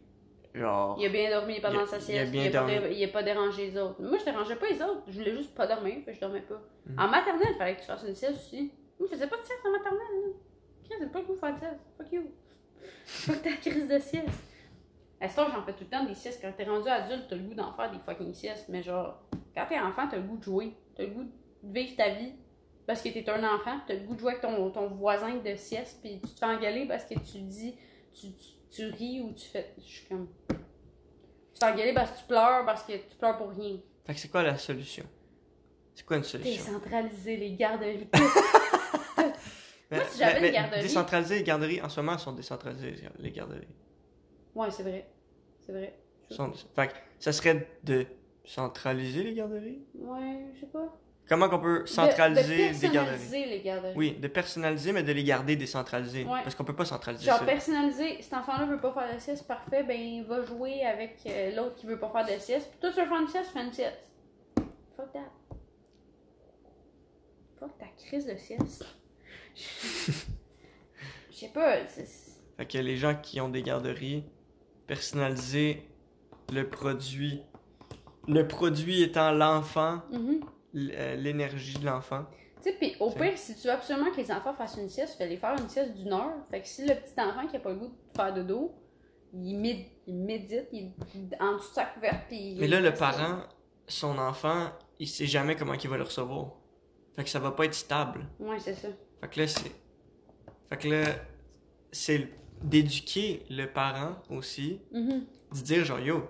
genre. 0.53 0.97
Il 0.99 1.05
a 1.05 1.09
bien 1.09 1.29
dormi 1.29 1.59
pendant 1.61 1.81
a- 1.83 1.87
sa 1.87 1.95
il 1.97 1.99
a 1.99 2.01
sieste. 2.01 2.31
bien 2.31 2.45
Il 2.45 2.55
a, 2.55 2.61
pas, 2.61 2.67
dormi. 2.73 2.89
dé- 2.89 2.95
il 2.95 3.03
a 3.03 3.07
pas 3.07 3.23
dérangé 3.23 3.69
les 3.71 3.77
autres. 3.77 4.01
Moi, 4.01 4.17
je 4.19 4.25
dérangeais 4.25 4.55
pas 4.57 4.67
les 4.69 4.81
autres. 4.81 5.03
Je 5.07 5.17
voulais 5.19 5.35
juste 5.35 5.55
pas 5.55 5.65
dormir. 5.67 5.97
Je 6.07 6.19
dormais 6.19 6.41
pas. 6.41 6.61
Mhm. 6.85 6.99
En 6.99 7.07
maternelle, 7.07 7.47
il 7.51 7.57
fallait 7.57 7.75
que 7.75 7.81
tu 7.81 7.87
fasses 7.87 8.03
une 8.07 8.15
sieste 8.15 8.35
aussi. 8.45 8.71
Moi, 8.99 9.07
je 9.09 9.15
faisais 9.15 9.27
pas 9.27 9.37
de 9.37 9.43
sieste 9.43 9.61
en 9.65 9.71
maternelle. 9.71 10.33
Chris, 10.83 10.95
j'ai 10.99 11.07
pas 11.07 11.19
le 11.19 11.25
goût 11.25 11.33
de 11.35 11.39
faire 11.39 11.53
de 11.53 11.59
sieste. 11.59 11.79
Fuck 11.97 12.11
you. 12.11 12.23
Fuck 13.05 13.41
ta 13.41 13.51
crise 13.69 13.87
de 13.87 13.99
sieste. 13.99 14.27
À 15.21 15.27
ce 15.27 15.35
temps, 15.35 15.47
j'en 15.53 15.63
fais 15.63 15.73
tout 15.73 15.83
le 15.83 15.89
temps 15.89 16.05
des 16.05 16.15
siestes? 16.15 16.39
Quand 16.41 16.51
t'es 16.55 16.63
rendu 16.63 16.87
adulte, 16.87 17.25
t'as 17.29 17.35
le 17.35 17.41
goût 17.43 17.53
d'en 17.53 17.73
faire 17.73 17.91
des 17.91 17.99
fucking 17.99 18.33
siestes. 18.33 18.65
Mais 18.69 18.81
genre, 18.83 19.21
quand 19.55 19.65
t'es 19.67 19.79
enfant, 19.79 20.07
t'as 20.09 20.17
le 20.17 20.23
goût 20.23 20.37
de 20.37 20.43
jouer. 20.43 20.73
T'as 20.95 21.03
le 21.03 21.09
goût 21.09 21.23
de 21.23 21.73
vivre 21.79 21.95
ta 21.97 22.09
vie. 22.09 22.33
Parce 22.87 23.01
que 23.01 23.09
t'es 23.09 23.29
un 23.29 23.43
enfant. 23.43 23.79
T'as 23.85 23.95
le 23.95 23.99
goût 24.01 24.15
de 24.15 24.19
jouer 24.19 24.31
avec 24.31 24.41
ton, 24.41 24.69
ton 24.71 24.87
voisin 24.87 25.35
de 25.35 25.55
sieste. 25.55 25.99
Puis 26.01 26.21
tu 26.21 26.29
te 26.33 26.39
fais 26.39 26.45
engueuler 26.45 26.85
parce 26.87 27.03
que 27.05 27.15
tu 27.15 27.39
dis. 27.41 27.75
Tu, 28.13 28.27
tu, 28.33 28.47
tu 28.71 28.85
ris 28.87 29.21
ou 29.21 29.33
tu 29.33 29.47
fais. 29.49 29.73
Je 29.77 29.83
suis 29.83 30.07
comme. 30.07 30.27
Tu 30.47 30.55
te 31.59 31.65
fais 31.65 31.71
engueuler 31.71 31.93
parce 31.93 32.11
que 32.11 32.19
tu 32.19 32.23
pleures, 32.25 32.65
parce 32.65 32.83
que 32.83 32.93
tu 32.93 33.15
pleures 33.17 33.37
pour 33.37 33.49
rien. 33.49 33.77
Fait 34.05 34.13
que 34.13 34.19
c'est 34.19 34.29
quoi 34.29 34.41
la 34.43 34.57
solution? 34.57 35.03
C'est 35.93 36.05
quoi 36.05 36.15
une 36.17 36.23
solution? 36.23 36.51
Décentraliser 36.63 37.35
les 37.35 37.51
garderies. 37.55 38.07
Moi, 39.91 40.03
si 40.09 40.19
j'avais 40.19 40.47
une 40.47 40.53
garderie- 40.53 40.81
Décentraliser 40.81 41.35
les 41.39 41.43
garderies, 41.43 41.81
en 41.81 41.89
ce 41.89 41.99
moment, 41.99 42.13
elles 42.13 42.19
sont 42.19 42.31
décentralisées, 42.31 42.95
les 43.19 43.31
garderies. 43.31 43.67
Ouais, 44.55 44.71
c'est 44.71 44.83
vrai. 44.83 45.07
C'est 45.65 45.71
vrai. 45.71 45.97
Sont- 46.29 46.51
Fait 46.75 46.87
que 46.89 46.93
ça 47.19 47.31
serait 47.31 47.67
de 47.83 48.05
centraliser 48.45 49.23
les 49.23 49.33
garderies? 49.33 49.81
Ouais, 49.95 50.45
je 50.55 50.59
sais 50.61 50.65
pas. 50.67 50.95
Comment 51.27 51.47
qu'on 51.47 51.59
peut 51.59 51.85
centraliser 51.85 52.69
de 52.73 52.79
des 52.79 52.89
garderies? 52.89 53.17
personnaliser 53.17 53.45
les 53.45 53.61
garderies. 53.61 53.93
Oui, 53.95 54.11
de 54.13 54.27
personnaliser, 54.27 54.91
mais 54.91 55.03
de 55.03 55.11
les 55.11 55.23
garder 55.23 55.55
décentralisées. 55.55 56.23
Ouais. 56.25 56.41
Parce 56.43 56.55
qu'on 56.55 56.63
peut 56.63 56.75
pas 56.75 56.85
centraliser 56.85 57.25
Genre 57.25 57.37
ça. 57.37 57.45
personnaliser, 57.45 58.19
cet 58.21 58.33
enfant-là 58.33 58.65
veut 58.65 58.79
pas 58.79 58.91
faire 58.93 59.13
de 59.13 59.19
sieste, 59.19 59.45
parfait, 59.47 59.83
ben 59.83 59.99
il 59.99 60.23
va 60.23 60.41
jouer 60.43 60.83
avec 60.85 61.17
euh, 61.27 61.55
l'autre 61.55 61.75
qui 61.75 61.85
veut 61.85 61.99
pas 61.99 62.09
faire 62.09 62.25
de 62.35 62.39
sieste. 62.41 62.69
Puis 62.71 62.79
toi 62.79 62.89
tu 62.91 62.99
veux 62.99 63.05
faire 63.07 63.21
une 63.21 63.27
sieste, 63.27 63.51
fais 63.51 63.63
une 63.63 63.71
sieste. 63.73 64.11
Fuck 64.97 65.13
that. 65.13 65.31
Fuck 67.59 67.77
ta 67.77 67.85
crise 68.05 68.25
de 68.25 68.35
sieste. 68.35 68.85
Je 71.31 71.35
sais 71.45 71.49
pas, 71.49 71.85
c'est- 71.87 72.39
Fait 72.57 72.65
que 72.65 72.77
les 72.79 72.97
gens 72.97 73.15
qui 73.15 73.39
ont 73.39 73.49
des 73.49 73.61
garderies, 73.61 74.23
personnaliser 74.89 75.83
le 76.51 76.67
produit. 76.67 77.41
Le 78.27 78.47
produit 78.47 79.01
étant 79.03 79.31
l'enfant, 79.31 80.01
Mhm. 80.11 80.41
euh, 80.75 81.15
l'énergie 81.15 81.77
de 81.77 81.85
l'enfant. 81.85 82.25
Tu 82.61 82.63
sais, 82.71 82.75
puis 82.77 82.95
au 82.99 83.11
pire, 83.11 83.37
si 83.37 83.55
tu 83.55 83.67
veux 83.67 83.73
absolument 83.73 84.11
que 84.11 84.17
les 84.17 84.31
enfants 84.31 84.53
fassent 84.53 84.77
une 84.77 84.89
sieste, 84.89 85.15
fais-les 85.17 85.37
faire 85.37 85.55
une 85.57 85.69
sieste 85.69 85.93
d'une 85.95 86.11
heure. 86.11 86.33
Fait 86.51 86.61
que 86.61 86.67
si 86.67 86.85
le 86.85 86.95
petit 86.95 87.13
enfant 87.21 87.47
qui 87.47 87.55
a 87.55 87.59
pas 87.59 87.69
le 87.69 87.75
goût 87.77 87.87
de 87.87 88.17
faire 88.17 88.33
de 88.33 88.41
dos, 88.43 88.73
il, 89.33 89.55
méd- 89.57 89.85
il 90.07 90.15
médite, 90.15 90.67
il 90.73 90.91
est 91.31 91.41
en 91.41 91.53
dessous 91.55 91.69
de 91.69 91.73
sa 91.75 91.85
couverte, 91.85 92.23
puis... 92.27 92.55
Mais 92.59 92.67
là, 92.67 92.81
le 92.81 92.93
parent, 92.93 93.43
son 93.87 94.17
enfant, 94.17 94.71
il 94.99 95.07
sait 95.07 95.27
jamais 95.27 95.55
comment 95.55 95.73
il 95.73 95.87
va 95.89 95.97
le 95.97 96.03
recevoir. 96.03 96.53
Fait 97.15 97.23
que 97.23 97.29
ça 97.29 97.39
va 97.39 97.51
pas 97.51 97.65
être 97.65 97.73
stable. 97.75 98.27
Ouais, 98.39 98.59
c'est 98.59 98.73
ça. 98.73 98.87
Fait 99.21 99.27
que 99.29 99.39
là, 99.39 99.47
c'est. 99.47 99.71
Fait 100.69 100.77
que 100.77 100.87
là, 100.89 101.03
c'est 101.91 102.27
d'éduquer 102.63 103.45
le 103.49 103.65
parent 103.65 104.15
aussi, 104.29 104.81
Mhm. 104.91 105.25
de 105.55 105.61
dire 105.61 105.85
genre, 105.85 105.99
yo, 105.99 106.23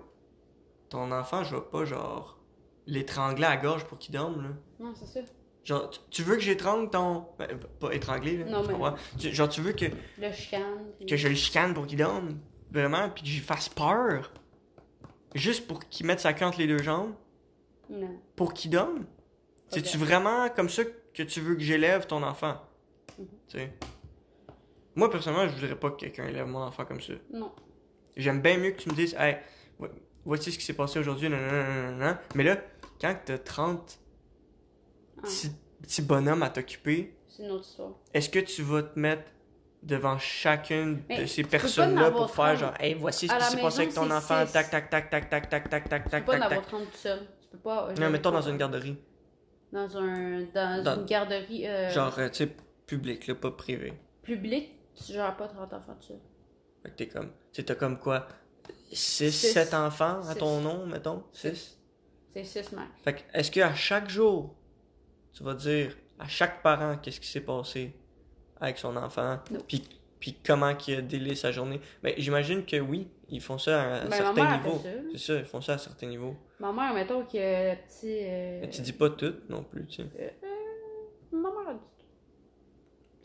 ton 0.88 1.10
enfant, 1.12 1.44
je 1.44 1.56
vais 1.56 1.62
pas 1.62 1.84
genre 1.84 2.38
l'étrangler 2.86 3.44
à 3.44 3.50
la 3.50 3.56
gorge 3.56 3.84
pour 3.84 3.98
qu'il 3.98 4.14
dorme, 4.14 4.42
là. 4.42 4.48
Non, 4.80 4.92
c'est 4.94 5.06
ça. 5.06 5.20
Genre, 5.64 5.90
tu, 6.10 6.22
veux 6.22 6.36
que 6.36 6.40
j'étrangle 6.42 6.88
ton. 6.90 7.26
Ben, 7.38 7.48
pas 7.78 7.92
étrangler, 7.94 8.38
là. 8.38 8.44
Non, 8.46 8.62
mais-? 8.66 8.96
Tu- 9.18 9.32
genre, 9.34 9.48
tu 9.48 9.60
veux 9.60 9.72
que, 9.72 9.84
Le 10.18 10.32
chicane. 10.32 10.62
puis- 10.96 11.06
que 11.06 11.16
je 11.16 11.28
le 11.28 11.34
chicane 11.34 11.74
pour 11.74 11.86
qu'il 11.86 11.98
dorme, 11.98 12.38
vraiment, 12.72 13.10
puis 13.10 13.22
que 13.22 13.28
j'y 13.28 13.40
fasse 13.40 13.68
peur, 13.68 14.32
juste 15.34 15.66
pour 15.66 15.80
qu'il 15.88 16.06
mette 16.06 16.20
sa 16.20 16.32
queue 16.32 16.46
entre 16.46 16.58
les 16.58 16.66
deux 16.66 16.82
jambes, 16.82 17.12
Non. 17.90 18.18
pour 18.36 18.54
qu'il 18.54 18.70
dorme? 18.70 19.04
C'est-tu 19.68 19.98
vraiment 19.98 20.48
comme 20.48 20.68
ça 20.70 20.82
que 21.14 21.22
tu 21.22 21.40
veux 21.40 21.54
que 21.54 21.60
j'élève 21.62 22.06
ton 22.06 22.22
enfant? 22.22 22.56
Mhm. 23.18 23.26
Tu 23.48 23.58
sais? 23.58 23.72
Moi, 25.00 25.10
personnellement, 25.10 25.48
je 25.48 25.54
voudrais 25.58 25.76
pas 25.76 25.90
que 25.90 25.96
quelqu'un 25.96 26.26
élève 26.28 26.46
mon 26.46 26.58
enfant 26.60 26.84
comme 26.84 27.00
ça. 27.00 27.14
Non. 27.32 27.50
J'aime 28.16 28.42
bien 28.42 28.58
mieux 28.58 28.72
que 28.72 28.80
tu 28.82 28.90
me 28.90 28.94
dises, 28.94 29.16
hey, 29.18 29.38
vo- 29.78 29.88
voici 30.26 30.52
ce 30.52 30.58
qui 30.58 30.64
s'est 30.64 30.74
passé 30.74 30.98
aujourd'hui. 30.98 31.30
Mais 31.30 32.44
là, 32.44 32.56
quand 33.00 33.16
t'as 33.24 33.38
30 33.38 33.98
Ah, 35.16 35.22
petits, 35.22 35.50
petits 35.82 36.02
bonhommes 36.02 36.42
à 36.42 36.50
t'occuper, 36.50 37.14
c'est 37.28 37.44
une 37.44 37.50
autre 37.52 37.64
histoire. 37.66 37.92
est-ce 38.12 38.28
que 38.28 38.40
tu 38.40 38.62
vas 38.62 38.82
te 38.82 38.98
mettre 38.98 39.22
devant 39.82 40.18
chacune 40.18 41.02
Mais 41.08 41.22
de 41.22 41.26
ces 41.26 41.42
tu 41.44 41.48
personnes-là 41.48 42.10
pour 42.10 42.30
faire 42.30 42.44
30. 42.54 42.58
genre, 42.58 42.74
hey, 42.78 42.92
voici 42.94 43.26
ce 43.28 43.32
À 43.32 43.38
qui 43.38 43.44
s'est 43.44 43.60
passé 43.62 43.80
avec 43.82 43.94
ton 43.94 44.10
enfant, 44.10 44.44
six. 44.46 44.52
tac, 44.52 44.68
tac, 44.70 44.90
tac, 44.90 45.08
tac, 45.08 45.30
tac, 45.30 45.48
tac, 45.48 45.68
tac, 45.70 45.88
tac, 45.88 46.04
Tu 46.04 46.10
tac, 46.10 46.24
peux 46.26 46.32
pas 46.32 46.36
en 46.36 46.40
tac, 46.40 46.46
avoir 46.52 46.60
tac. 46.66 46.70
30 46.72 46.90
tout 46.90 46.96
seul. 46.98 47.20
Tu 47.40 47.48
peux 47.52 47.58
pas... 47.58 47.88
euh, 47.88 47.94
Non, 47.94 48.10
mettons 48.10 48.30
dans 48.32 48.42
une 48.42 48.58
garderie. 48.58 48.96
Dans, 49.72 49.96
un, 49.96 50.42
dans, 50.54 50.82
Dans- 50.84 50.96
une 51.00 51.04
garderie 51.06 51.66
euh, 51.66 51.88
Genre, 51.90 52.18
euh, 52.18 52.28
tu 52.28 52.34
sais, 52.44 52.50
public, 52.86 53.26
là, 53.28 53.34
pas 53.36 53.50
privé. 53.52 53.92
publique, 54.22 54.70
tu 54.94 55.12
gères 55.12 55.36
pas 55.36 55.48
30 55.48 55.72
enfants 55.72 55.96
seul. 56.00 56.18
Fait 56.82 56.90
que 56.90 56.94
t'es 56.96 57.08
comme, 57.08 57.30
tu 57.52 57.64
t'as 57.64 57.74
comme 57.74 57.98
quoi, 57.98 58.26
6, 58.92 59.30
Six. 59.32 59.52
7 59.52 59.74
enfants 59.74 60.20
à 60.20 60.32
Six. 60.32 60.38
ton 60.38 60.60
nom, 60.60 60.86
mettons? 60.86 61.24
6? 61.32 61.78
C'est 62.32 62.44
6 62.44 62.72
max. 62.72 62.88
Fait 63.02 63.14
que, 63.14 63.20
est-ce 63.34 63.50
qu'à 63.50 63.74
chaque 63.74 64.08
jour, 64.08 64.54
tu 65.32 65.42
vas 65.42 65.54
dire 65.54 65.96
à 66.18 66.28
chaque 66.28 66.62
parent 66.62 66.96
qu'est-ce 66.98 67.20
qui 67.20 67.28
s'est 67.28 67.40
passé 67.40 67.94
avec 68.60 68.78
son 68.78 68.96
enfant, 68.96 69.38
puis, 69.66 69.82
puis 70.18 70.36
comment 70.44 70.74
qu'il 70.74 70.98
a 70.98 71.02
délai 71.02 71.34
sa 71.34 71.50
journée? 71.50 71.80
Mais 72.02 72.14
j'imagine 72.18 72.64
que 72.66 72.78
oui, 72.78 73.08
ils 73.28 73.40
font 73.40 73.58
ça 73.58 73.82
à 73.82 73.86
un 74.02 74.08
Ben, 74.08 74.16
certain 74.16 74.56
niveau. 74.58 74.82
C'est 75.12 75.18
ça, 75.18 75.34
ils 75.38 75.44
font 75.46 75.60
ça 75.60 75.74
à 75.74 75.78
certains 75.78 76.06
niveaux. 76.08 76.36
Ma 76.58 76.72
mère, 76.72 76.92
mettons 76.92 77.24
que 77.24 77.36
le 77.38 77.76
petit... 77.86 78.18
euh, 78.22 78.58
Mais 78.60 78.68
tu 78.70 78.82
dis 78.82 78.92
pas 78.92 79.08
tout 79.10 79.34
non 79.48 79.62
plus, 79.64 79.86
tu 79.86 80.02
sais. 80.02 80.36
Ma 81.32 81.48
mère 81.50 81.68
a 81.70 81.74
dit 81.74 81.80
tout. 81.98 82.06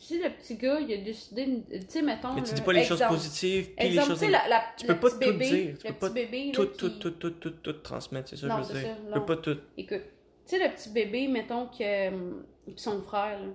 Si 0.08 0.20
le 0.22 0.30
petit 0.30 0.56
gars, 0.56 0.80
il 0.80 0.94
a 0.94 0.98
décidé... 0.98 1.64
Tu 1.70 1.80
sais, 1.88 2.02
mettons... 2.04 2.34
Mais 2.34 2.44
tu 2.44 2.54
dis 2.54 2.62
pas 2.62 2.74
les 2.74 2.84
choses 2.84 3.02
positives, 3.08 3.72
puis 3.76 3.90
les 3.90 4.02
choses 4.02 4.22
la, 4.22 4.48
la, 4.48 4.64
Tu 4.78 4.86
peux 4.86 5.00
pas 5.00 5.10
tout 5.10 5.18
bébé, 5.18 5.46
dire, 5.50 5.78
tu 5.80 5.88
le 5.88 5.94
peux 5.94 6.00
pas 6.00 6.10
petit 6.10 6.14
bébé, 6.14 6.46
là, 6.46 6.52
tout, 6.54 6.68
qui- 6.68 6.78
tout, 6.78 6.90
tout, 6.90 7.12
tout, 7.12 7.30
tout, 7.32 7.50
tout 7.50 7.74
transmettre, 7.74 8.30
c'est 8.30 8.36
ça 8.36 8.48
Non, 8.48 8.62
je 8.62 8.74
veux 8.74 8.80
dire. 8.82 8.96
Tu 9.08 9.14
peux 9.14 9.26
pas 9.26 9.38
tout. 9.38 9.58
Écoute, 9.78 10.02
tu 10.46 10.58
sais, 10.58 10.60
le 10.68 10.74
petit 10.76 10.90
bébé, 10.92 11.28
mettons 11.28 11.68
que. 11.68 12.10
hum, 12.10 12.46
Pis 12.68 12.74
son 12.78 13.02
frère, 13.02 13.40
là. 13.40 13.48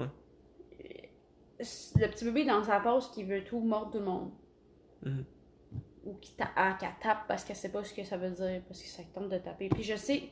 Ouais. 0.00 0.10
Euh, 0.80 1.64
Le 2.00 2.06
petit 2.08 2.24
bébé 2.24 2.44
dans 2.44 2.62
sa 2.64 2.80
pause 2.80 3.10
qui 3.12 3.22
veut 3.24 3.44
tout 3.44 3.60
mordre 3.60 3.92
tout 3.92 3.98
le 3.98 4.04
monde. 4.04 4.30
Mhm. 5.04 5.24
Ou 6.06 6.14
qui 6.14 6.32
ta- 6.34 6.50
ah, 6.56 6.76
qu'elle 6.80 6.88
tape 7.02 7.26
parce 7.28 7.44
qu'elle 7.44 7.56
sait 7.56 7.70
pas 7.70 7.84
ce 7.84 7.92
que 7.94 8.02
ça 8.04 8.16
veut 8.16 8.30
dire, 8.30 8.62
parce 8.66 8.82
que 8.82 8.88
ça 8.88 9.02
tente 9.14 9.28
de 9.28 9.38
taper. 9.38 9.68
Puis 9.68 9.82
je 9.84 9.94
sais, 9.96 10.22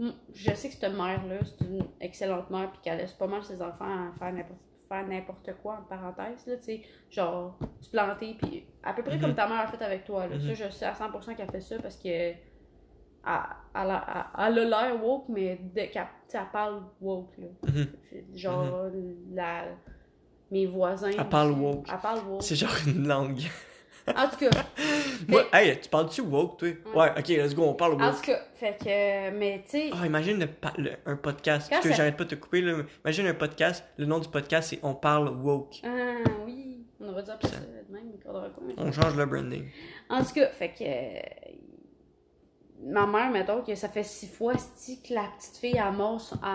je 0.00 0.54
sais 0.54 0.68
que 0.68 0.74
cette 0.74 0.92
mère-là, 0.92 1.36
c'est 1.44 1.64
une 1.64 1.86
excellente 2.00 2.50
mère, 2.50 2.70
puis 2.70 2.80
qu'elle 2.82 2.98
laisse 2.98 3.12
pas 3.12 3.26
mal 3.26 3.42
ses 3.44 3.60
enfants 3.62 4.08
à 4.08 4.12
faire 4.18 4.32
n'importe 4.32 4.60
faire 4.86 5.06
n'importe 5.08 5.50
quoi, 5.62 5.78
en 5.80 5.82
parenthèse, 5.84 6.46
là, 6.46 6.56
tu 6.58 6.62
sais, 6.64 6.82
genre, 7.10 7.58
se 7.80 7.88
planter, 7.90 8.34
puis 8.34 8.66
à 8.82 8.92
peu 8.92 9.02
près 9.02 9.14
Mhm. 9.16 9.20
comme 9.22 9.34
ta 9.34 9.48
mère 9.48 9.60
a 9.60 9.66
fait 9.66 9.82
avec 9.82 10.04
toi, 10.04 10.26
là. 10.26 10.36
Mhm. 10.36 10.42
Ça, 10.42 10.54
je 10.54 10.70
sais 10.70 10.84
à 10.84 10.92
100% 10.92 11.34
qu'elle 11.34 11.50
fait 11.50 11.62
ça 11.62 11.76
parce 11.80 11.96
que 11.96 12.08
elle, 12.08 12.36
a 13.74 14.50
l'air 14.50 15.02
woke, 15.02 15.24
mais 15.30 15.58
dès 15.74 15.88
qu'elle 15.88 16.02
tu 16.04 16.32
sais, 16.32 16.38
elle 16.38 16.50
parle 16.52 16.82
woke, 17.00 17.32
là. 17.38 17.46
Mhm. 17.66 17.86
Genre, 18.36 18.90
la, 19.32 19.64
mes 20.50 20.66
voisins. 20.66 21.10
Elle 21.16 21.28
parle 21.30 21.52
aussi, 21.52 21.60
woke. 21.60 21.86
Elle 21.90 21.98
parle 22.00 22.20
woke. 22.28 22.42
C'est 22.42 22.56
genre 22.56 22.76
une 22.86 23.06
langue. 23.08 23.40
En 24.06 24.28
tout 24.28 24.36
cas, 24.36 24.50
Moi, 25.28 25.44
hey, 25.52 25.80
tu 25.80 25.88
parles-tu 25.88 26.20
woke, 26.20 26.58
toi? 26.58 26.68
Ouais, 26.94 27.10
ok, 27.18 27.28
let's 27.28 27.54
go, 27.54 27.62
on 27.64 27.74
parle 27.74 27.94
en 27.94 28.06
woke. 28.08 28.16
tout 28.16 28.30
cas, 28.32 28.38
fait 28.54 28.76
que, 28.78 29.30
mais 29.38 29.62
tu 29.64 29.78
sais, 29.78 29.90
Ah, 29.98 30.06
imagine 30.06 30.38
le 30.38 30.46
pa- 30.46 30.74
le- 30.76 30.92
un 31.06 31.16
podcast. 31.16 31.70
Parce 31.70 31.86
que 31.88 31.92
j'arrête 31.94 32.16
pas 32.16 32.24
de 32.24 32.30
te 32.30 32.34
couper, 32.34 32.60
là. 32.60 32.78
Imagine 33.04 33.26
un 33.28 33.34
podcast. 33.34 33.82
Le 33.96 34.04
nom 34.06 34.18
du 34.18 34.28
podcast, 34.28 34.68
c'est 34.70 34.80
On 34.82 34.94
parle 34.94 35.28
woke. 35.30 35.76
ah 35.84 35.88
oui, 36.44 36.84
on 37.00 37.08
aurait 37.08 37.22
dû 37.22 37.30
appeler 37.30 37.52
ça 37.52 37.60
de 37.60 37.92
même, 37.92 38.12
mais- 38.66 38.74
On 38.76 38.92
change 38.92 39.16
le 39.16 39.24
branding. 39.26 39.64
En 40.10 40.22
tout 40.22 40.34
cas, 40.34 40.48
fait 40.48 40.68
que. 40.70 41.64
ma 42.86 43.06
mère, 43.06 43.30
mettons, 43.30 43.62
que 43.62 43.74
ça 43.74 43.88
fait 43.88 44.02
six 44.02 44.28
fois 44.28 44.52
que 44.54 45.14
la 45.14 45.24
petite 45.38 45.56
fille, 45.56 45.80
elle 45.82 45.92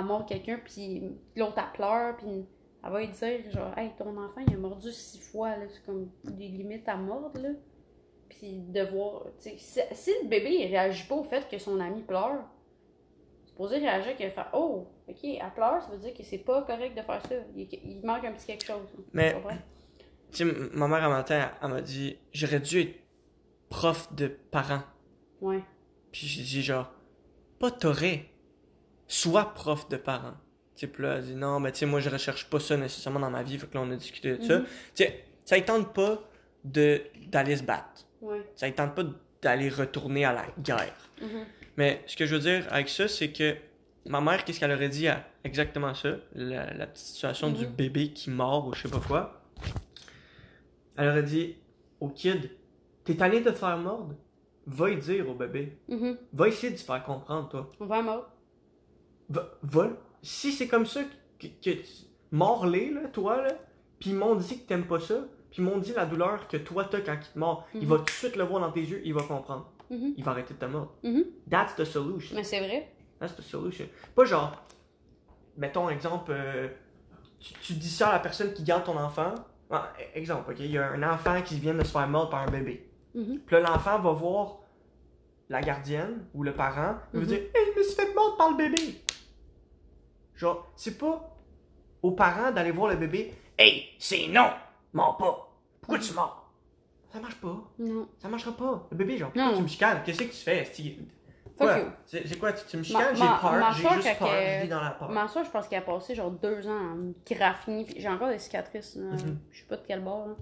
mord 0.03 0.25
quelqu'un, 0.27 0.60
puis 0.63 1.01
l'autre, 1.36 1.53
elle 1.58 1.72
pleure, 1.74 2.18
puis 2.18 2.46
elle 2.83 2.91
va 2.91 3.00
lui 3.00 3.07
dire, 3.09 3.51
genre, 3.51 3.77
hey, 3.77 3.91
ton 3.98 4.15
enfant, 4.17 4.41
il 4.48 4.53
a 4.53 4.57
mordu 4.57 4.91
six 4.91 5.19
fois, 5.19 5.55
là. 5.57 5.65
C'est 5.69 5.86
comme 5.86 6.09
des 6.24 6.48
limites 6.48 6.88
à 6.88 6.95
mordre, 6.95 7.39
là. 7.39 7.50
Puis 8.29 8.53
de 8.59 8.81
voir, 8.83 9.25
si, 9.38 9.57
si 9.57 10.12
le 10.24 10.27
bébé, 10.29 10.51
il 10.59 10.67
réagit 10.67 11.05
pas 11.07 11.15
au 11.15 11.24
fait 11.24 11.48
que 11.50 11.57
son 11.57 11.79
ami 11.79 12.03
pleure, 12.03 12.43
c'est 13.41 13.50
supposé 13.50 13.77
réagir 13.79 14.15
qu'il 14.15 14.27
va 14.27 14.31
faire, 14.31 14.50
oh, 14.53 14.88
ok, 15.07 15.17
elle 15.24 15.53
pleure, 15.55 15.81
ça 15.83 15.89
veut 15.91 15.98
dire 15.98 16.13
que 16.13 16.24
c'est 16.24 16.38
pas 16.38 16.62
correct 16.63 16.95
de 16.95 17.01
faire 17.01 17.21
ça. 17.25 17.36
Il, 17.55 17.67
il 17.83 18.01
manque 18.05 18.24
un 18.25 18.31
petit 18.33 18.45
quelque 18.45 18.65
chose. 18.65 18.88
Mais- 19.13 19.33
Tu 20.31 20.38
sais, 20.38 20.45
ma 20.74 20.88
mère, 20.88 21.03
un 21.03 21.09
matin, 21.09 21.51
elle 21.62 21.69
m'a 21.69 21.81
dit 21.81 22.17
J'aurais 22.31 22.59
dû 22.59 22.81
être 22.81 22.95
prof 23.69 24.13
de 24.13 24.27
parents. 24.27 24.83
Ouais. 25.41 25.63
Puis 26.12 26.27
j'ai 26.27 26.43
dit, 26.43 26.62
genre, 26.62 26.91
pas 27.59 27.71
t'aurais. 27.71 28.25
Sois 29.07 29.53
prof 29.55 29.89
de 29.89 29.98
parents. 29.98 30.36
Puis 30.88 31.03
là, 31.03 31.15
elle 31.17 31.24
dit 31.24 31.36
Non, 31.36 31.59
mais 31.59 31.71
tu 31.71 31.79
sais, 31.79 31.86
moi, 31.86 32.00
je 32.00 32.09
recherche 32.09 32.50
pas 32.50 32.59
ça 32.59 32.77
nécessairement 32.77 33.19
dans 33.19 33.29
ma 33.29 33.43
vie. 33.43 33.57
Fait 33.57 33.67
que 33.67 33.75
là, 33.75 33.81
on 33.81 33.91
a 33.91 33.95
discuté 33.95 34.38
de 34.38 34.43
ça. 34.43 34.59
Tu 34.59 34.67
sais, 35.03 35.24
ça 35.45 35.57
ne 35.57 35.63
tente 35.63 35.93
pas 35.93 36.21
de- 36.63 37.01
d'aller 37.27 37.55
se 37.57 37.63
battre. 37.63 38.05
Ouais. 38.21 38.41
Ça 38.55 38.67
ne 38.67 38.74
tente 38.74 38.95
pas 38.95 39.03
d'aller 39.41 39.69
retourner 39.69 40.25
à 40.25 40.33
la 40.33 40.45
guerre. 40.59 40.93
Mhm. 41.21 41.45
Mais 41.77 42.03
ce 42.07 42.15
que 42.17 42.25
je 42.25 42.36
veux 42.36 42.41
dire 42.41 42.65
avec 42.71 42.89
ça, 42.89 43.07
c'est 43.07 43.31
que 43.31 43.55
ma 44.05 44.19
mère, 44.21 44.43
qu'est-ce 44.43 44.59
qu'elle 44.59 44.71
aurait 44.71 44.89
dit 44.89 45.07
à 45.07 45.25
exactement 45.43 45.93
ça, 45.93 46.15
la, 46.33 46.74
la 46.74 46.88
petite 46.88 47.05
situation 47.05 47.50
du 47.51 47.65
Mhm. 47.65 47.71
bébé 47.74 48.09
qui 48.12 48.29
mord 48.29 48.67
ou 48.67 48.74
je 48.74 48.81
sais 48.81 48.89
pas 48.89 49.00
quoi. 49.00 49.41
Elle 50.98 51.07
aurait 51.09 51.24
dit 51.24 51.55
au 52.01 52.09
kid, 52.09 52.50
t'es 53.05 53.21
allé 53.21 53.39
de 53.41 53.50
te 53.50 53.55
faire 53.55 53.77
mordre, 53.77 54.15
va 54.67 54.89
y 54.89 54.98
dire 54.98 55.29
au 55.29 55.33
bébé, 55.33 55.77
Mhm. 55.88 56.17
va 56.33 56.48
essayer 56.50 56.71
de 56.74 56.77
se 56.77 56.83
faire 56.86 57.03
comprendre, 57.03 57.48
toi. 57.50 57.69
On 57.79 57.86
va 57.86 58.01
mort. 58.01 58.29
Va, 59.29 59.50
va- 59.63 59.89
si 60.21 60.51
c'est 60.51 60.67
comme 60.67 60.85
ça 60.85 61.01
que, 61.39 61.47
que, 61.47 61.69
que 61.71 61.79
mords-les, 62.31 62.91
là, 62.91 63.01
toi, 63.11 63.41
là, 63.41 63.53
puis 63.99 64.11
ils 64.11 64.15
m'ont 64.15 64.35
dit 64.35 64.61
que 64.61 64.67
t'aimes 64.67 64.85
pas 64.88 64.99
ça, 64.99 65.15
puis 65.51 65.61
ils 65.61 65.65
m'ont 65.65 65.77
dit 65.77 65.93
la 65.95 66.05
douleur 66.05 66.47
que 66.47 66.57
toi 66.57 66.85
t'as 66.85 67.01
quand 67.01 67.13
il 67.19 67.33
te 67.33 67.39
mord, 67.39 67.67
il 67.73 67.81
Mhm. 67.81 67.88
va 67.88 67.97
tout 67.97 68.03
de 68.05 68.09
suite 68.11 68.35
le 68.35 68.43
voir 68.43 68.61
dans 68.61 68.71
tes 68.71 68.81
yeux, 68.81 69.01
il 69.03 69.13
va 69.13 69.23
comprendre. 69.23 69.71
Mhm. 69.89 70.13
Il 70.17 70.23
va 70.23 70.31
arrêter 70.31 70.53
de 70.53 70.59
te 70.59 70.65
mordre. 70.65 70.93
Mhm. 71.03 71.25
That's 71.49 71.75
the 71.75 71.83
solution. 71.85 72.35
Mais 72.35 72.43
c'est 72.43 72.59
vrai. 72.59 72.91
That's 73.19 73.35
the 73.35 73.41
solution. 73.41 73.85
Pas 74.15 74.25
genre, 74.25 74.51
mettons 75.57 75.89
exemple, 75.89 76.31
euh, 76.31 76.67
tu, 77.39 77.53
tu 77.61 77.73
dis 77.73 77.89
ça 77.89 78.09
à 78.09 78.13
la 78.13 78.19
personne 78.19 78.53
qui 78.53 78.63
garde 78.63 78.83
ton 78.85 78.97
enfant. 78.97 79.33
Ah, 79.71 79.91
exemple, 80.15 80.51
ok, 80.51 80.57
il 80.59 80.71
y 80.71 80.77
a 80.77 80.89
un 80.91 81.03
enfant 81.03 81.41
qui 81.41 81.59
vient 81.59 81.73
de 81.73 81.83
se 81.83 81.91
faire 81.91 82.07
mordre 82.07 82.29
par 82.29 82.41
un 82.47 82.51
bébé. 82.51 82.89
Puis 83.13 83.39
là, 83.51 83.59
l'enfant 83.61 83.99
va 83.99 84.11
voir 84.13 84.59
la 85.49 85.61
gardienne 85.61 86.25
ou 86.33 86.43
le 86.43 86.53
parent, 86.53 86.95
il 87.13 87.19
va 87.21 87.25
dire 87.25 87.39
Hey, 87.39 87.71
je 87.73 87.79
me 87.79 87.83
suis 87.83 87.95
fait 87.95 88.13
mordre 88.13 88.38
par 88.38 88.51
le 88.51 88.57
bébé. 88.57 89.01
Genre, 90.39 90.72
c'est 90.75 90.98
pas 90.98 91.36
aux 92.01 92.12
parents 92.12 92.51
d'aller 92.51 92.72
voir 92.72 92.89
le 92.91 92.96
bébé 92.98 93.34
Hey, 93.58 93.89
c'est 94.00 94.27
non, 94.29 94.51
mens 94.93 95.13
pas. 95.15 95.51
Pourquoi 95.81 96.00
tu 96.00 96.13
mords 96.13 96.50
Ça 97.12 97.19
marche 97.19 97.36
pas. 97.36 97.58
Non. 97.77 98.08
Ça 98.17 98.29
marchera 98.29 98.55
pas. 98.55 98.88
Le 98.89 98.96
bébé, 98.96 99.17
genre, 99.17 99.31
pourquoi 99.31 99.51
Non. 99.51 99.58
tu 99.58 99.63
me 99.63 99.67
chicanes? 99.67 100.01
Qu'est-ce 100.05 100.19
que 100.19 100.24
tu 100.29 100.38
fais. 100.38 100.63
C'est 100.65 100.96
c'est 102.08 102.39
quoi? 102.39 102.53
Tu, 102.53 102.65
tu 102.67 102.77
me 102.77 102.84
chicanes? 102.84 103.15
J'ai 103.15 103.19
peur. 103.19 103.74
J'ai 103.74 103.89
juste 103.89 104.19
peur. 104.19 104.29
Je 104.29 104.62
vis 104.62 104.69
dans 104.69 104.79
la 104.81 104.91
peur. 104.91 105.10
Ma 105.10 105.27
soeur, 105.27 105.43
je 105.43 105.50
pense 105.51 105.67
qu'elle 105.67 105.79
a 105.79 105.86
passé 105.86 106.15
genre 106.15 106.31
deux 106.31 106.65
ans 106.69 106.72
en 106.96 107.12
graphie. 107.29 107.84
puis 107.84 107.96
J'ai 107.98 108.08
encore 108.08 108.29
des 108.29 108.39
cicatrices. 108.39 108.96
là. 108.96 109.12
Mhm. 109.12 109.39
Je 109.51 109.60
sais 109.60 109.67
pas 109.67 109.75
de 109.75 109.84
quel 109.86 110.01
bord. 110.01 110.27
là. 110.27 110.36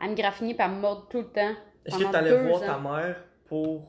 elle 0.00 0.10
me 0.10 0.14
graffiner 0.14 0.54
puis 0.54 0.64
elle 0.64 0.70
me 0.74 0.80
mordre 0.80 1.08
tout 1.08 1.18
le 1.18 1.26
temps. 1.32 1.54
Est-ce 1.84 1.98
que 1.98 2.04
t'allais 2.04 2.40
voir 2.46 2.62
ans. 2.62 2.66
ta 2.66 2.78
mère 2.78 3.16
pour 3.46 3.82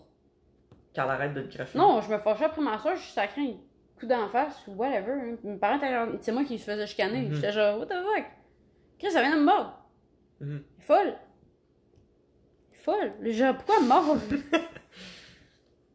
qu'elle 0.91 1.03
arrête 1.03 1.35
de 1.35 1.43
te 1.43 1.55
graffiner? 1.55 1.83
Non, 1.83 2.01
je 2.01 2.11
me 2.11 2.17
fâchais 2.17 2.45
après 2.45 2.61
ma 2.61 2.79
soeur, 2.79 2.95
je 2.95 3.09
sacré 3.11 3.41
un 3.41 3.53
coup 3.99 4.05
d'en 4.05 4.27
face 4.29 4.55
ou 4.67 4.71
whatever. 4.73 5.11
hein. 5.13 5.35
Mes 5.43 5.57
parents 5.57 5.77
étaient 5.77 5.91
genre- 5.93 6.09
c'est 6.21 6.31
moi 6.31 6.43
qui 6.43 6.57
se 6.59 6.65
faisais 6.65 6.85
chicaner. 6.87 7.21
Mhm. 7.23 7.35
J'étais 7.35 7.51
genre, 7.51 7.79
what 7.79 7.85
the 7.87 7.93
fuck? 7.93 8.25
Chris, 8.99 9.11
ça 9.11 9.21
vient 9.21 9.35
de 9.35 9.39
me 9.41 9.45
mordre. 9.45 9.77
Mhm. 10.41 10.63
Elle 10.77 10.81
est 10.81 10.85
folle. 10.85 11.13
Elle 12.71 12.77
est 12.77 12.83
folle. 12.83 13.31
Genre, 13.31 13.55
pourquoi 13.55 13.75
elle 13.81 13.87
mord? 13.87 14.17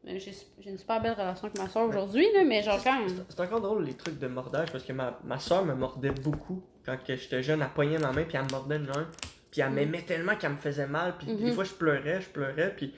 Mais 0.03 0.19
J'ai 0.19 0.33
une 0.71 0.79
super 0.79 1.01
belle 1.03 1.13
relation 1.13 1.45
avec 1.47 1.59
ma 1.59 1.69
soeur 1.69 1.87
aujourd'hui, 1.89 2.27
là, 2.33 2.43
mais 2.45 2.63
genre 2.63 2.83
quand. 2.83 3.07
C'est- 3.29 3.41
encore 3.41 3.61
drôle 3.61 3.85
les 3.85 3.93
trucs 3.95 4.19
de 4.19 4.27
mordage 4.29 4.73
parce 4.73 4.83
que 4.85 4.93
ma, 4.95 5.19
ma 5.25 5.39
soeur 5.39 5.65
me 5.65 5.75
mordait 5.75 6.11
beaucoup 6.11 6.63
quand 6.87 6.97
j'étais 7.07 7.43
jeune. 7.43 7.61
Elle 7.61 7.69
poignait 7.69 7.99
ma 7.99 8.11
main 8.13 8.25
puis 8.25 8.37
elle 8.39 8.45
me 8.45 8.51
mordait 8.51 8.79
le 8.79 8.87
main. 8.87 9.07
Puis 9.51 9.61
elle 9.61 9.69
Mhm. 9.69 9.75
m'aimait 9.75 10.03
tellement 10.03 10.37
qu'elle 10.37 10.53
me 10.53 10.57
faisait 10.57 10.87
mal. 10.87 11.17
Puis 11.19 11.27
des 11.27 11.45
Mhm. 11.47 11.53
fois 11.53 11.65
je 11.65 11.75
pleurais, 11.75 12.21
je 12.23 12.31
pleurais. 12.31 12.73
Puis 12.75 12.95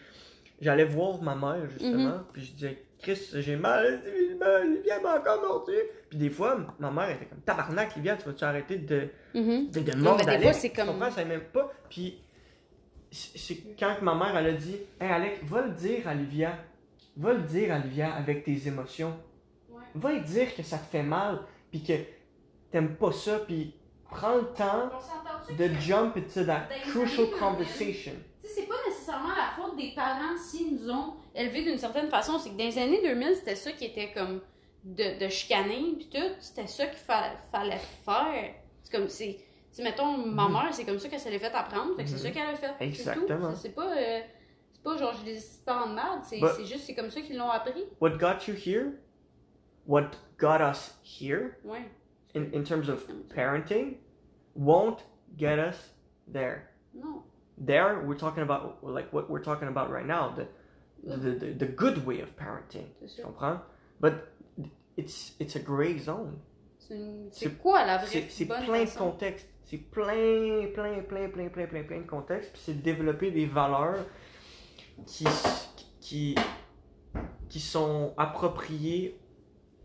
j'allais 0.61 0.85
voir 0.85 1.21
ma 1.23 1.35
mère 1.35 1.69
justement. 1.71 2.21
Puis 2.33 2.43
je 2.45 2.53
disais, 2.53 2.85
Chris, 3.01 3.31
j'ai 3.35 3.57
mal, 3.57 4.01
j'ai 4.45 4.51
mal, 4.51 4.75
Livia 4.75 5.01
m'a 5.01 5.19
encore 5.19 5.41
mordu. 5.43 5.73
Puis 6.11 6.19
des 6.19 6.31
fois, 6.31 6.59
ma 6.79 6.91
mère 6.91 7.11
était 7.11 7.27
comme, 7.27 7.41
tabarnak, 7.41 7.95
Livia, 7.97 8.17
tu 8.17 8.25
vas-tu 8.27 8.45
arrêter 8.45 8.77
de, 8.79 9.09
Mhm. 9.35 9.71
de, 9.71 9.81
de 9.81 9.91
mais 9.93 9.97
mordre 10.03 10.25
des 10.25 10.39
fois, 10.43 10.53
c'est 10.53 10.71
comme- 10.71 10.87
comprends, 10.89 11.11
même 11.25 11.41
pas. 11.53 11.71
Puis 11.89 12.19
c'est 13.11 13.77
quand 13.79 13.97
ma 14.03 14.15
mère, 14.15 14.37
elle 14.37 14.47
a 14.47 14.53
dit, 14.53 14.77
Hey 15.01 15.11
Alec, 15.11 15.41
va 15.45 15.63
le 15.63 15.71
dire 15.73 16.09
à 16.09 16.15
Livia. 16.15 16.57
Va 17.17 17.35
le 17.35 17.41
dire 17.43 17.75
à 17.75 17.79
Livia 17.79 18.13
avec 18.15 18.43
tes 18.45 18.67
émotions. 18.67 19.15
Ouais. 19.71 19.81
Va 19.95 20.13
lui 20.13 20.21
dire 20.23 20.55
que 20.55 20.63
ça 20.63 20.79
te 20.79 20.87
fait 20.87 21.03
mal, 21.03 21.41
puis 21.71 21.83
que 21.83 21.93
t'aimes 22.71 22.97
pas 22.97 23.13
ça, 23.13 23.41
puis 23.41 23.75
prends 24.11 24.37
le 24.37 24.47
temps 24.55 24.91
de 25.59 25.69
jump 25.81 26.17
into 26.17 26.45
that 26.45 26.69
crucial 26.91 27.27
années 27.27 27.39
conversation. 27.39 28.13
Tu 28.43 28.49
sais, 28.49 28.55
c'est 28.63 28.67
pas 28.67 28.75
nécessairement 28.89 29.29
des 29.89 29.95
parents 29.95 30.37
s'ils 30.39 30.75
nous 30.75 30.91
ont 30.91 31.15
élevés 31.35 31.63
d'une 31.63 31.79
certaine 31.79 32.09
façon. 32.09 32.39
C'est 32.39 32.51
que 32.51 32.57
dans 32.57 32.65
les 32.65 32.79
années 32.79 33.01
2000, 33.03 33.37
c'était 33.37 33.55
ça 33.57 33.73
qui 33.73 33.85
était 33.87 34.13
comme 34.13 34.41
de, 34.85 35.19
de 35.25 35.29
chicaner, 35.29 35.95
puis 35.97 36.09
tout. 36.13 36.35
C'était 36.41 36.67
ça 36.67 36.87
qu'il 36.87 36.99
fa- 36.99 37.37
fallait 37.51 37.81
faire. 38.05 38.55
C'est 38.83 38.97
comme, 38.97 39.09
c'est. 39.09 39.39
Mettons, 39.79 40.19
ma 40.27 40.47
Mhm. 40.49 40.53
mère, 40.53 40.69
c'est 40.73 40.85
comme 40.85 40.99
ça 40.99 41.09
qu'elle 41.09 41.21
s'est 41.21 41.39
fait 41.39 41.55
apprendre. 41.55 41.97
Fait 41.97 42.05
que 42.05 42.09
c'est 42.11 42.17
Mhm. 42.17 42.23
ça 42.23 42.31
qu'elle 42.31 42.49
a 42.49 42.55
fait. 42.57 42.75
Exactement. 42.85 43.55
C'est 43.55 43.75
pas. 43.75 43.97
euh, 43.97 44.21
c'est 44.73 44.83
pas 44.83 44.97
genre, 44.97 45.15
je 45.21 45.25
les 45.31 45.39
parents 45.65 45.89
de 45.89 45.95
merde. 45.95 46.21
C'est 46.25 46.41
c'est 46.57 46.65
juste, 46.67 46.85
c'est 46.87 46.95
comme 46.95 47.11
ça 47.11 47.21
qu'ils 47.21 47.37
l'ont 47.39 47.49
appris. 47.51 47.85
What 48.01 48.17
got 48.19 48.47
you 48.49 48.55
here, 48.55 48.93
what 49.87 50.11
got 50.39 50.59
us 50.61 50.99
here, 51.05 51.57
Ouais. 51.65 51.89
in, 52.35 52.45
in 52.53 52.65
terms 52.65 52.89
of 52.89 53.07
parenting, 53.35 53.97
won't 54.57 54.99
get 55.39 55.59
us 55.59 55.95
there. 56.31 56.69
Non. 56.95 57.23
There, 57.65 58.01
we're 58.05 58.19
talking 58.19 58.43
about, 58.43 58.83
like 58.83 59.13
what 59.13 59.31
we're 59.31 59.43
talking 59.43 59.69
about 59.69 59.91
right 59.91 60.07
now, 60.07 60.35
the, 60.37 60.49
the, 61.05 61.31
the, 61.31 61.47
the 61.53 61.67
good 61.67 62.05
way 62.05 62.21
of 62.21 62.35
parenting. 62.37 62.87
Tu 63.17 63.23
comprends? 63.23 63.61
But 64.01 64.33
it's, 64.97 65.33
it's 65.39 65.55
a 65.57 65.61
gray 65.61 65.99
zone. 65.99 66.41
C'est 67.31 67.59
quoi 67.59 67.87
la 67.87 67.99
vraie 67.99 68.27
C'est 68.29 68.45
plein 68.47 68.61
de 68.61 68.87
façon? 68.87 68.99
contextes. 68.99 69.49
C'est 69.65 69.79
plein, 69.79 70.67
plein, 70.75 71.01
plein, 71.03 71.29
plein, 71.31 71.49
plein, 71.49 71.67
plein, 71.67 71.85
plein 71.85 72.01
de 72.01 72.07
contextes. 72.07 72.53
Puis 72.53 72.63
c'est 72.65 72.75
de 72.75 72.83
développer 72.83 73.31
des 73.31 73.47
valeurs 73.47 74.05
qui, 75.07 75.25
qui, 76.01 76.35
qui 77.49 77.61
sont 77.61 78.13
appropriées 78.19 79.19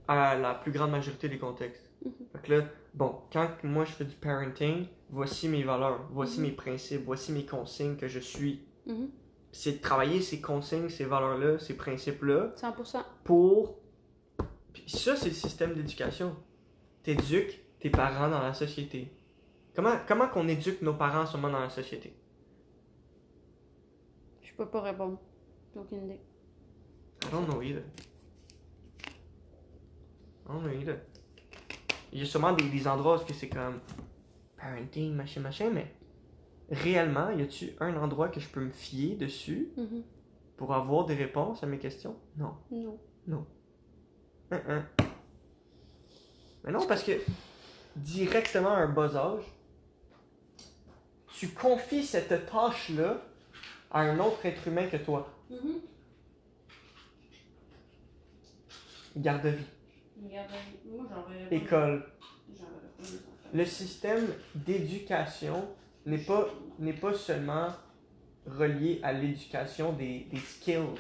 à 0.07 0.35
la 0.35 0.55
plus 0.55 0.71
grande 0.71 0.91
majorité 0.91 1.29
des 1.29 1.37
contextes. 1.37 1.89
Mhm. 2.03 2.11
Fait 2.33 2.41
que 2.41 2.53
là, 2.53 2.63
bon, 2.93 3.15
quand 3.31 3.49
moi 3.63 3.85
je 3.85 3.91
fais 3.91 4.05
du 4.05 4.15
parenting, 4.15 4.87
voici 5.09 5.47
mes 5.49 5.63
valeurs, 5.63 6.07
voici 6.11 6.39
Mhm. 6.39 6.45
mes 6.47 6.51
principes, 6.51 7.03
voici 7.05 7.31
mes 7.31 7.45
consignes 7.45 7.95
que 7.95 8.07
je 8.07 8.19
suis. 8.19 8.65
Mhm. 8.85 9.09
C'est 9.51 9.73
de 9.73 9.77
travailler 9.81 10.21
ces 10.21 10.39
consignes, 10.41 10.89
ces 10.89 11.05
valeurs-là, 11.05 11.57
ces 11.59 11.75
principes-là 11.75 12.51
100%. 12.55 13.03
pour. 13.23 13.77
Puis 14.73 14.83
ça, 14.87 15.15
c'est 15.15 15.29
le 15.29 15.33
système 15.35 15.73
d'éducation. 15.73 16.35
T'éduques 17.03 17.59
tes 17.79 17.89
parents 17.89 18.29
dans 18.29 18.41
la 18.41 18.53
société. 18.53 19.11
Comment, 19.75 19.95
comment 20.07 20.27
qu'on 20.27 20.47
éduque 20.47 20.81
nos 20.81 20.93
parents 20.93 21.21
en 21.21 21.25
ce 21.25 21.37
moment 21.37 21.51
dans 21.53 21.59
la 21.61 21.69
société? 21.69 22.13
Je 24.41 24.53
peux 24.53 24.65
pas 24.67 24.81
répondre. 24.81 25.19
J'ai 25.73 25.79
aucune 25.79 26.03
idée. 26.05 26.19
I 27.25 27.31
don't 27.31 27.45
know 27.47 27.61
either. 27.61 27.83
I 30.45 30.49
don't 30.49 30.61
know 30.61 30.71
either. 30.71 30.97
Il 32.13 32.19
y 32.19 32.21
a 32.21 32.25
sûrement 32.25 32.53
des, 32.53 32.69
des 32.69 32.87
endroits 32.87 33.21
où 33.21 33.33
c'est 33.33 33.49
comme 33.49 33.79
parenting, 34.71 35.13
machin, 35.15 35.41
machin, 35.41 35.69
mais 35.71 35.87
réellement, 36.69 37.29
y 37.31 37.41
a-tu 37.41 37.71
un 37.79 37.95
endroit 37.97 38.29
que 38.29 38.39
je 38.39 38.47
peux 38.49 38.61
me 38.61 38.71
fier 38.71 39.15
dessus 39.15 39.69
Mhm. 39.77 40.03
pour 40.57 40.73
avoir 40.73 41.05
des 41.05 41.15
réponses 41.15 41.63
à 41.63 41.67
mes 41.67 41.77
questions? 41.79 42.15
Non. 42.35 42.53
Non. 43.27 43.45
Hein, 44.51 44.61
hein. 44.67 44.85
Mais 46.63 46.71
non, 46.71 46.85
parce 46.87 47.03
que 47.03 47.13
directement 47.95 48.71
à 48.73 48.77
un 48.79 48.89
bas 48.89 49.15
âge, 49.15 49.43
tu 51.37 51.49
confies 51.49 52.03
cette 52.03 52.45
tâche-là 52.49 53.21
à 53.91 54.01
un 54.01 54.19
autre 54.19 54.45
être 54.45 54.67
humain 54.67 54.87
que 54.87 54.97
toi. 54.97 55.29
Mhm. 55.49 55.79
Garderie, 59.17 59.65
moi 60.85 61.05
école. 61.49 62.05
J'en 62.49 62.65
verrais 62.65 62.87
pas 62.97 63.03
mes 63.03 63.17
enfants. 63.17 63.46
Le 63.57 63.65
système 63.65 64.27
d'éducation 64.53 65.67
n'est 66.05 66.19
pas, 66.19 66.47
n'est 66.77 66.93
pas 66.93 67.15
seulement 67.15 67.69
relié 68.45 68.99
à 69.01 69.11
l'éducation 69.11 69.93
des, 69.93 70.27
des 70.31 70.37
skills, 70.39 70.93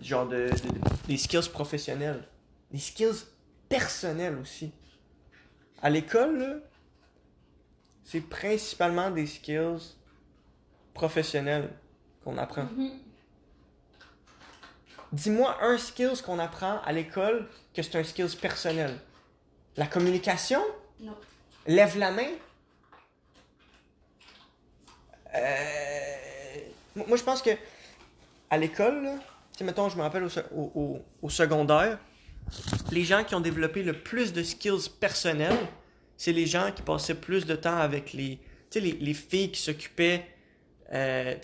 genre 0.00 0.26
de, 0.26 0.48
de- 0.48 1.06
des 1.06 1.16
skills 1.16 1.48
professionnels, 1.52 2.26
des 2.72 2.80
skills 2.80 3.26
personnels 3.68 4.36
aussi. 4.38 4.72
À 5.80 5.88
l'école, 5.88 6.64
c'est 8.02 8.22
principalement 8.22 9.12
des 9.12 9.28
skills 9.28 9.94
professionnels 10.94 11.70
qu'on 12.24 12.36
apprend. 12.38 12.64
Mhm. 12.64 12.90
Dis-moi 15.12 15.58
un 15.62 15.78
skills 15.78 16.22
qu'on 16.26 16.40
apprend 16.40 16.80
à 16.84 16.90
l'école 16.90 17.48
que 17.72 17.82
c'est 17.82 17.94
un 17.94 18.02
skills 18.02 18.34
personnel. 18.34 18.98
La 19.76 19.86
communication? 19.86 20.60
Non. 21.00 21.16
Lève 21.66 21.96
la 21.98 22.10
main. 22.10 22.28
Euh, 25.34 27.00
Moi, 27.08 27.16
je 27.16 27.22
pense 27.22 27.42
que 27.42 27.50
à 28.50 28.58
l'école, 28.58 29.08
tu 29.56 29.64
mettons, 29.64 29.88
je 29.88 29.96
me 29.96 30.02
rappelle 30.02 30.26
au, 30.54 31.00
au- 31.22 31.28
secondaire, 31.30 31.98
les 32.92 33.02
gens 33.04 33.24
qui 33.24 33.34
ont 33.34 33.40
développé 33.40 33.82
le 33.82 33.94
plus 33.94 34.32
de 34.32 34.42
skills 34.42 34.90
personnels, 35.00 35.56
c'est 36.16 36.32
les 36.32 36.46
gens 36.46 36.70
qui 36.70 36.82
passaient 36.82 37.14
plus 37.16 37.46
de 37.46 37.56
temps 37.56 37.76
avec 37.78 38.12
les, 38.12 38.38
les, 38.74 38.92
les 38.92 39.14
filles 39.14 39.50
qui 39.50 39.60
s'occupaient. 39.60 40.24
euh, 40.92 41.34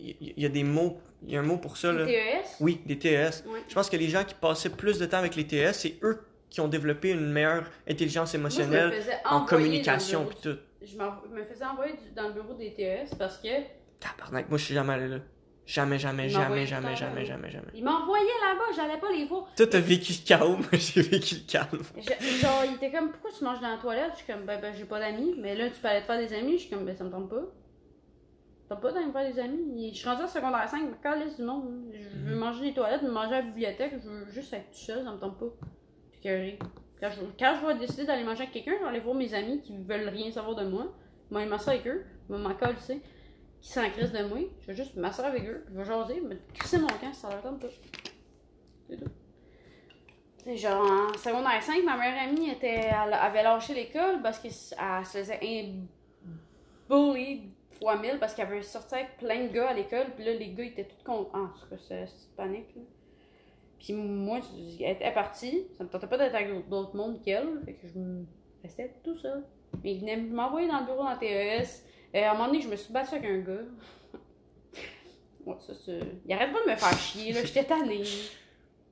Il 0.00 0.16
y, 0.20 0.40
y 0.42 0.46
a 0.46 0.48
des 0.48 0.64
mots, 0.64 0.98
il 1.22 1.32
y 1.32 1.36
a 1.36 1.40
un 1.40 1.44
mot 1.44 1.58
pour 1.58 1.76
ça 1.76 1.92
là. 1.92 2.06
TES? 2.06 2.56
Oui, 2.60 2.80
des 2.86 2.98
TES. 2.98 3.44
Je 3.68 3.74
pense 3.74 3.88
que 3.90 3.96
les 3.96 4.08
gens 4.08 4.24
qui 4.24 4.34
passaient 4.34 4.70
plus 4.70 4.98
de 4.98 5.06
temps 5.06 5.18
avec 5.18 5.36
les 5.36 5.46
TES, 5.46 5.72
c'est 5.74 5.94
eux 6.02 6.24
qui 6.50 6.60
ont 6.60 6.68
développé 6.68 7.10
une 7.12 7.30
meilleure 7.32 7.64
intelligence 7.88 8.32
je 8.32 8.36
me 8.36 8.42
émotionnelle 8.42 8.92
en 9.24 9.44
communication 9.44 10.24
bureau- 10.24 10.34
tout. 10.42 10.56
Je 10.82 10.96
me 10.96 11.44
faisais 11.44 11.64
envoyer 11.64 11.92
du- 11.94 12.10
dans 12.14 12.28
le 12.28 12.34
bureau 12.34 12.54
des 12.54 12.74
TES 12.74 13.14
parce 13.18 13.38
que 13.38 13.48
Tabarnak, 14.00 14.48
moi 14.48 14.58
je 14.58 14.64
suis 14.64 14.74
jamais 14.74 14.94
allé 14.94 15.08
là. 15.08 15.18
Jamais, 15.66 15.98
jamais, 16.00 16.28
jamais, 16.28 16.66
jamais, 16.66 16.96
jamais, 16.96 17.24
jamais, 17.24 17.50
jamais. 17.50 17.66
ils 17.74 17.84
m'envoyaient 17.84 18.24
là-bas, 18.24 18.72
j'allais 18.74 18.98
pas 18.98 19.12
les 19.12 19.26
voir. 19.26 19.46
Toi, 19.56 19.66
t'as 19.68 19.78
vécu 19.78 20.12
le 20.14 20.26
chaos, 20.26 20.56
moi 20.56 20.66
j'ai 20.72 21.02
vécu 21.02 21.36
le 21.36 21.40
calme. 21.52 21.82
Je- 21.96 22.38
genre, 22.42 22.64
il 22.66 22.74
était 22.74 22.90
comme, 22.90 23.12
pourquoi 23.12 23.30
tu 23.30 23.44
manges 23.44 23.60
dans 23.60 23.68
la 23.70 23.76
toilette? 23.76 24.10
Je 24.14 24.24
suis 24.24 24.32
comme, 24.32 24.44
ben, 24.46 24.60
ben 24.60 24.74
j'ai 24.76 24.84
pas 24.86 24.98
d'amis. 24.98 25.36
Mais 25.38 25.54
là, 25.54 25.68
tu 25.70 25.78
peux 25.80 25.86
aller 25.86 26.00
te 26.00 26.06
faire 26.06 26.18
des 26.18 26.32
amis. 26.34 26.54
Je 26.54 26.62
suis 26.62 26.70
comme, 26.70 26.84
ben, 26.84 26.96
ça 26.96 27.04
me 27.04 27.10
tente 27.10 27.28
pas. 27.30 27.42
T'as 28.68 28.76
pas 28.76 28.90
d'aller 28.92 29.06
me 29.06 29.12
faire 29.12 29.32
des 29.32 29.38
amis. 29.38 29.90
Je 29.92 29.98
suis 29.98 30.08
rendue 30.08 30.22
en 30.22 30.28
secondaire 30.28 30.68
5, 30.68 30.82
me 30.90 30.94
calisse 31.02 31.36
du 31.36 31.42
monde. 31.42 31.84
Je 31.92 32.18
veux 32.18 32.34
Mhm. 32.34 32.40
manger 32.40 32.64
les 32.64 32.74
toilettes, 32.74 33.02
me 33.02 33.10
manger 33.10 33.34
à 33.34 33.40
la 33.40 33.42
bibliothèque. 33.42 33.92
Je 34.02 34.08
veux 34.08 34.26
juste 34.32 34.52
être 34.52 34.70
tout 34.72 34.78
seul, 34.78 35.04
ça 35.04 35.12
me 35.12 35.18
tente 35.18 35.38
pas. 35.38 35.46
Quand 36.22 37.10
je, 37.10 37.20
quand 37.38 37.54
je 37.60 37.66
vais 37.66 37.78
décider 37.78 38.04
d'aller 38.04 38.24
manger 38.24 38.42
avec 38.42 38.52
quelqu'un, 38.52 38.72
je 38.78 38.82
vais 38.82 38.88
aller 38.88 39.00
voir 39.00 39.14
mes 39.14 39.32
amis 39.34 39.60
qui 39.60 39.76
veulent 39.76 40.08
rien 40.08 40.30
savoir 40.30 40.54
de 40.56 40.66
moi. 40.66 40.92
Je 41.30 41.36
vais 41.36 41.52
avec 41.52 41.86
eux. 41.86 42.04
Je 42.28 42.34
vais 42.34 42.40
m'en 42.40 42.50
sais 42.78 43.00
qui 43.60 43.68
s'en 43.68 43.88
crisse 43.90 44.12
de 44.12 44.24
moi. 44.24 44.38
Je 44.62 44.66
vais 44.68 44.74
juste 44.74 44.96
m'asseoir 44.96 45.28
avec 45.28 45.46
eux. 45.46 45.64
Je 45.68 45.78
vais 45.78 45.84
jaser, 45.84 46.20
me 46.20 46.36
crisser 46.54 46.78
mon 46.78 46.88
camp 46.88 47.12
si 47.12 47.20
ça 47.20 47.30
leur 47.30 47.42
tente 47.42 47.60
pas. 47.60 47.68
C'est 48.88 48.96
tout. 48.96 49.10
C'est 50.44 50.56
genre 50.56 50.82
en 50.82 51.18
secondaire 51.18 51.62
5, 51.62 51.84
ma 51.84 51.96
meilleure 51.96 52.28
amie 52.28 52.48
était, 52.48 52.88
avait 52.88 53.42
lâché 53.42 53.74
l'école 53.74 54.22
parce 54.22 54.38
qu'elle 54.38 54.52
se 54.52 54.74
faisait 55.04 55.38
un 55.42 55.74
bully 56.88 57.52
fois 57.72 57.98
mille 57.98 58.18
parce 58.18 58.34
qu'elle 58.34 58.46
avait 58.46 58.62
sorti 58.62 58.94
avec 58.94 59.18
plein 59.18 59.44
de 59.44 59.52
gars 59.52 59.68
à 59.68 59.74
l'école. 59.74 60.06
Puis 60.16 60.24
là, 60.24 60.32
les 60.32 60.52
gars 60.52 60.64
étaient 60.64 60.84
tous 60.84 61.04
contents. 61.04 61.30
Ah, 61.34 61.50
c'est 61.60 61.68
quoi, 61.68 61.78
c'est 61.78 62.06
c'est 62.06 62.34
panique. 62.34 62.74
Là. 62.74 62.82
Puis 63.80 63.94
moi, 63.94 64.40
elle 64.80 64.90
était 64.90 65.10
partie. 65.12 65.66
Ça 65.76 65.84
me 65.84 65.88
tentait 65.88 66.06
pas 66.06 66.18
d'être 66.18 66.34
avec 66.34 66.68
d'autres 66.68 66.94
mondes 66.94 67.20
qu'elle. 67.22 67.48
Fait 67.64 67.72
que 67.72 67.88
je 67.88 67.98
me 67.98 68.26
restais 68.62 68.94
tout 69.02 69.16
seul. 69.16 69.42
Mais 69.82 69.94
ils 69.94 70.00
venaient 70.00 70.16
m'envoyer 70.18 70.68
dans 70.68 70.80
le 70.80 70.84
bureau 70.84 71.02
dans 71.02 71.16
TES. 71.16 71.84
Et 72.12 72.22
à 72.22 72.32
un 72.32 72.34
moment 72.34 72.48
donné, 72.48 72.60
je 72.60 72.68
me 72.68 72.76
suis 72.76 72.92
battue 72.92 73.14
avec 73.14 73.30
un 73.30 73.38
gars. 73.38 73.62
ouais, 75.46 75.56
ça, 75.60 75.72
c'est. 75.74 76.00
Il 76.26 76.32
arrête 76.32 76.52
pas 76.52 76.62
de 76.64 76.70
me 76.70 76.76
faire 76.76 76.98
chier, 76.98 77.32
là. 77.32 77.40
J'étais 77.42 77.64
tannée. 77.64 78.02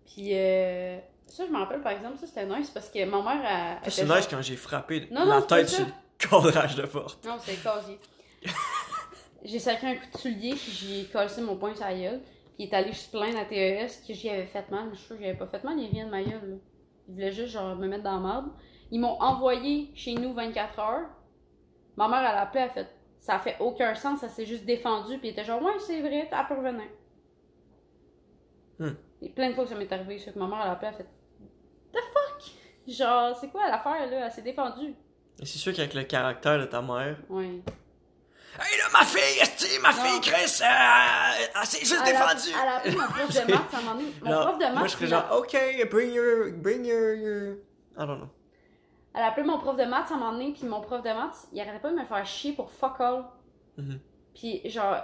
Puis, 0.07 0.31
euh, 0.33 0.99
ça, 1.27 1.45
je 1.47 1.53
me 1.53 1.59
rappelle, 1.59 1.83
par 1.83 1.93
exemple, 1.93 2.17
ça, 2.17 2.27
c'était 2.27 2.47
nice 2.47 2.71
parce 2.71 2.89
que 2.89 3.05
ma 3.05 3.19
mère, 3.23 3.43
a. 3.45 3.85
Ça, 3.85 3.91
C'est 3.91 4.05
nice 4.05 4.27
quand 4.31 4.41
j'ai 4.41 4.57
frappé 4.57 5.07
Non, 5.11 5.27
la 5.27 5.41
non, 5.41 5.47
tête 5.47 5.69
ça. 5.69 5.77
sur 5.77 5.87
le 5.87 5.93
cadrage 6.17 6.77
de 6.77 6.87
porte. 6.87 7.27
Non, 7.27 7.37
c'est 7.41 7.63
casier. 7.63 7.99
j'ai 9.45 9.59
sacré 9.59 9.89
un 9.89 9.95
coup 9.97 10.11
de 10.15 10.19
soulier, 10.19 10.55
puis 10.55 10.73
j'ai 10.73 11.05
cassé 11.13 11.43
mon 11.43 11.57
poing 11.57 11.75
sur 11.75 11.85
la 11.85 11.95
gueule. 11.95 12.21
Puis 12.59 12.67
il 12.67 12.73
est 12.73 12.75
allé 12.75 12.93
se 12.93 13.09
plaindre 13.09 13.39
à 13.39 13.45
TES 13.45 14.03
que 14.05 14.13
j'y 14.13 14.29
avais 14.29 14.47
fait 14.47 14.69
mal. 14.69 14.89
Je 14.91 14.97
suis 14.97 15.07
sûre 15.07 15.17
que 15.17 15.23
j'avais 15.23 15.39
pas 15.39 15.47
fait 15.47 15.63
mal, 15.63 15.79
il 15.79 15.89
vient 15.91 16.07
de 16.07 16.11
ma 16.11 16.25
gueule. 16.25 16.51
Là. 16.51 16.57
Il 17.07 17.15
voulait 17.15 17.31
juste 17.31 17.53
genre 17.53 17.77
me 17.77 17.87
mettre 17.87 18.03
dans 18.03 18.21
la 18.21 18.33
merde. 18.33 18.51
Ils 18.91 19.01
m'ont 19.01 19.17
envoyé 19.21 19.93
chez 19.95 20.15
nous 20.15 20.35
24 20.35 20.79
heures. 20.81 21.09
Ma 21.97 22.09
mère, 22.09 22.19
elle 22.19 22.37
a 22.37 22.41
appelé, 22.41 22.65
elle 22.65 22.71
a 22.71 22.73
fait 22.73 22.89
Ça 23.21 23.39
fait 23.39 23.55
aucun 23.61 23.95
sens, 23.95 24.21
ça 24.21 24.29
s'est 24.29 24.45
juste 24.45 24.65
défendu. 24.65 25.19
Puis 25.19 25.29
il 25.29 25.31
était 25.31 25.45
genre 25.45 25.63
Ouais, 25.63 25.79
c'est 25.79 26.01
vrai, 26.01 26.29
peut 26.49 26.55
revenir. 26.57 26.89
Hmm. 28.81 28.95
Et 29.23 29.29
plein 29.29 29.51
de 29.51 29.55
fois 29.55 29.63
que 29.63 29.71
ça 29.71 29.77
m'est 29.77 29.93
arrivé, 29.93 30.19
c'est 30.19 30.35
que 30.35 30.39
ma 30.41 30.49
mère, 30.49 30.59
elle 30.63 30.71
a 30.71 30.73
appelé, 30.73 30.89
elle 30.89 30.95
a 30.95 30.99
fait 30.99 31.09
The 31.93 31.99
fuck? 32.13 32.53
Genre, 32.89 33.37
c'est 33.37 33.51
quoi 33.51 33.69
l'affaire 33.69 34.11
là? 34.11 34.27
Elle 34.27 34.33
s'est 34.33 34.43
défendue. 34.43 34.97
Et 35.41 35.47
c'est 35.47 35.59
sûr 35.59 35.73
qu'avec 35.73 35.95
le 35.95 36.03
caractère 36.03 36.59
de 36.59 36.65
ta 36.65 36.83
mère. 36.83 37.19
Ouais. 37.29 37.63
Hey 38.61 38.77
là, 38.79 38.85
ma 38.93 39.05
fille, 39.05 39.41
esti, 39.41 39.79
ma 39.81 39.93
Non. 39.93 39.95
fille, 40.03 40.21
Chris, 40.21 40.61
euh, 40.63 41.47
elle 41.61 41.67
s'est 41.67 41.85
juste 41.85 42.05
défendue. 42.05 42.51
Elle 42.61 42.69
a 42.69 42.77
appelé 42.79 42.97
mon 42.97 43.07
prof 43.07 43.29
de 43.29 43.53
maths 43.53 43.75
à 43.75 43.77
un 43.77 43.81
moment 43.83 43.95
donné. 43.95 44.13
Mon 44.23 44.31
Non, 44.31 44.41
prof 44.41 44.59
de 44.59 44.65
maths. 44.65 44.75
Moi, 44.75 44.87
je 44.89 44.93
serais 44.93 45.07
genre, 45.07 45.39
OK, 45.39 45.89
bring 45.91 46.13
your, 46.13 46.51
bring 46.57 46.85
your, 46.85 47.15
your... 47.15 47.55
I 47.97 48.07
don't 48.07 48.19
know. 48.19 48.29
Elle 49.15 49.23
a 49.23 49.29
appelé 49.29 49.47
mon 49.47 49.59
prof 49.59 49.77
de 49.77 49.85
maths 49.85 50.11
à 50.11 50.15
un 50.15 50.19
moment 50.19 50.33
donné, 50.33 50.53
puis 50.53 50.67
mon 50.67 50.81
prof 50.81 51.03
de 51.03 51.09
maths, 51.11 51.47
il 51.53 51.61
arrêtait 51.61 51.79
pas 51.79 51.91
de 51.91 51.97
me 51.97 52.05
faire 52.05 52.27
chier 52.27 52.53
pour 52.53 52.71
fuck 52.71 53.01
all. 53.01 53.25
Mhm. 53.77 54.01
Puis 54.35 54.69
genre, 54.69 54.97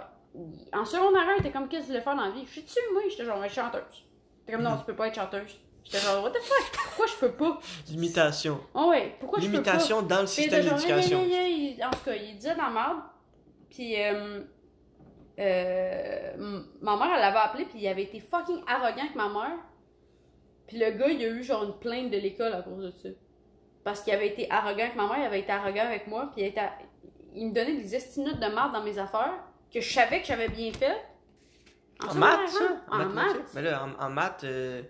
en 0.72 0.84
secondaire, 0.84 1.22
il 1.36 1.40
était 1.40 1.52
comme 1.52 1.68
qu'est-ce 1.68 1.82
que 1.82 1.86
tu 1.86 1.92
voulais 1.92 2.02
faire 2.02 2.16
dans 2.16 2.24
la 2.24 2.30
vie? 2.30 2.44
Je 2.46 2.50
suis 2.52 2.62
dessus, 2.62 2.80
moi, 2.92 3.02
j'étais 3.08 3.24
genre, 3.24 3.38
chanteuse. 3.48 4.04
T'es 4.46 4.52
comme 4.52 4.62
non, 4.62 4.76
tu 4.76 4.84
peux 4.84 4.94
pas 4.96 5.08
être 5.08 5.14
chanteuse. 5.14 5.60
J'étais 5.84 5.98
genre, 5.98 6.24
what 6.24 6.30
the 6.30 6.42
fuck? 6.42 6.72
Pourquoi 6.86 7.06
je 7.06 7.14
peux 7.14 7.32
pas? 7.32 7.60
Limitation. 7.88 8.60
Oh 8.74 8.88
ouais, 8.88 9.16
pourquoi 9.20 9.38
je 9.40 9.46
peux 9.46 9.62
pas? 9.62 9.70
Limitation 9.72 10.02
dans 10.02 10.22
le 10.22 10.26
système 10.26 10.64
d'éducation. 10.64 11.18
En 11.20 11.90
tout 11.90 12.04
cas, 12.04 12.14
il 12.14 12.36
disait 12.36 12.56
dans 12.56 12.64
la 12.64 12.70
merde. 12.70 12.98
Puis, 13.74 14.00
euh, 14.00 14.40
euh, 15.40 16.60
ma 16.80 16.96
mère, 16.96 17.10
elle 17.14 17.20
l'avait 17.20 17.38
appelé, 17.38 17.64
puis 17.64 17.80
il 17.80 17.88
avait 17.88 18.04
été 18.04 18.20
fucking 18.20 18.62
arrogant 18.68 19.02
avec 19.02 19.16
ma 19.16 19.28
mère. 19.28 19.58
Puis 20.68 20.78
le 20.78 20.92
gars, 20.92 21.08
il 21.08 21.22
a 21.24 21.28
eu 21.28 21.42
genre 21.42 21.64
une 21.64 21.76
plainte 21.78 22.10
de 22.10 22.16
l'école 22.16 22.52
à 22.52 22.62
cause 22.62 22.84
de 22.84 22.90
ça. 22.92 23.08
Parce 23.82 24.02
qu'il 24.02 24.14
avait 24.14 24.28
été 24.28 24.48
arrogant 24.48 24.84
avec 24.84 24.94
ma 24.94 25.08
mère, 25.08 25.18
il 25.18 25.24
avait 25.24 25.40
été 25.40 25.50
arrogant 25.50 25.82
avec 25.82 26.06
moi, 26.06 26.30
puis 26.32 26.42
il, 26.42 26.46
était, 26.46 26.68
il 27.34 27.48
me 27.48 27.52
donnait 27.52 27.76
des 27.76 27.96
estinutes 27.96 28.38
de 28.38 28.46
merde 28.46 28.72
dans 28.72 28.82
mes 28.84 28.96
affaires 28.96 29.34
que 29.72 29.80
je 29.80 29.92
savais 29.92 30.20
que 30.20 30.26
j'avais 30.28 30.48
bien 30.48 30.72
fait. 30.72 30.96
En 32.08 32.14
maths, 32.14 32.48
ça? 32.48 32.64
En 32.88 32.98
mathématiques? 32.98 33.36
maths. 33.38 33.54
Mais 33.54 33.62
là, 33.62 33.84
en, 33.84 34.04
en 34.04 34.10
maths, 34.10 34.44
euh, 34.44 34.82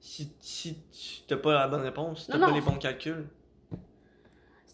si, 0.00 0.34
si 0.40 0.82
tu 0.90 1.22
t'as 1.28 1.36
pas 1.36 1.52
la 1.54 1.68
bonne 1.68 1.82
réponse, 1.82 2.22
si 2.22 2.26
t'as 2.26 2.40
pas 2.40 2.48
non. 2.48 2.54
les 2.54 2.60
bons 2.60 2.76
calculs. 2.76 3.28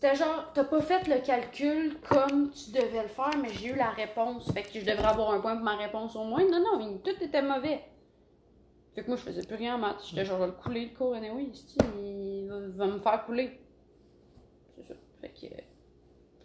C'était 0.01 0.15
genre, 0.15 0.53
t'as 0.55 0.63
pas 0.63 0.81
fait 0.81 1.09
le 1.09 1.19
calcul 1.27 1.97
comme 2.09 2.51
tu 2.51 2.71
devais 2.71 3.03
le 3.03 3.09
faire, 3.09 3.33
mais 3.43 3.49
j'ai 3.49 3.71
eu 3.71 3.75
la 3.75 3.91
réponse. 3.91 4.49
Fait 4.53 4.63
que 4.63 4.79
je 4.79 4.85
devrais 4.85 5.07
avoir 5.09 5.33
un 5.33 5.41
point 5.41 5.57
pour 5.57 5.65
ma 5.65 5.75
réponse 5.77 6.15
au 6.15 6.23
moins. 6.23 6.45
Non, 6.49 6.61
non, 6.61 6.99
tout 6.99 7.21
était 7.21 7.43
mauvais. 7.43 7.81
Fait 8.95 9.03
que 9.03 9.09
moi, 9.09 9.17
je 9.17 9.23
faisais 9.23 9.43
plus 9.45 9.57
rien 9.57 9.75
en 9.75 9.79
maths. 9.79 10.05
J'étais 10.09 10.25
genre, 10.25 10.37
je 10.39 10.43
vais 10.45 10.47
le 10.51 10.53
couler 10.63 10.85
le 10.93 10.97
cours, 10.97 11.15
anyway, 11.15 11.49
il 12.01 12.47
va, 12.49 12.87
va 12.87 12.93
me 12.93 13.01
faire 13.01 13.25
couler. 13.27 13.59
C'est 14.77 14.85
ça. 14.87 14.95
Fait 15.21 15.31
que, 15.31 15.47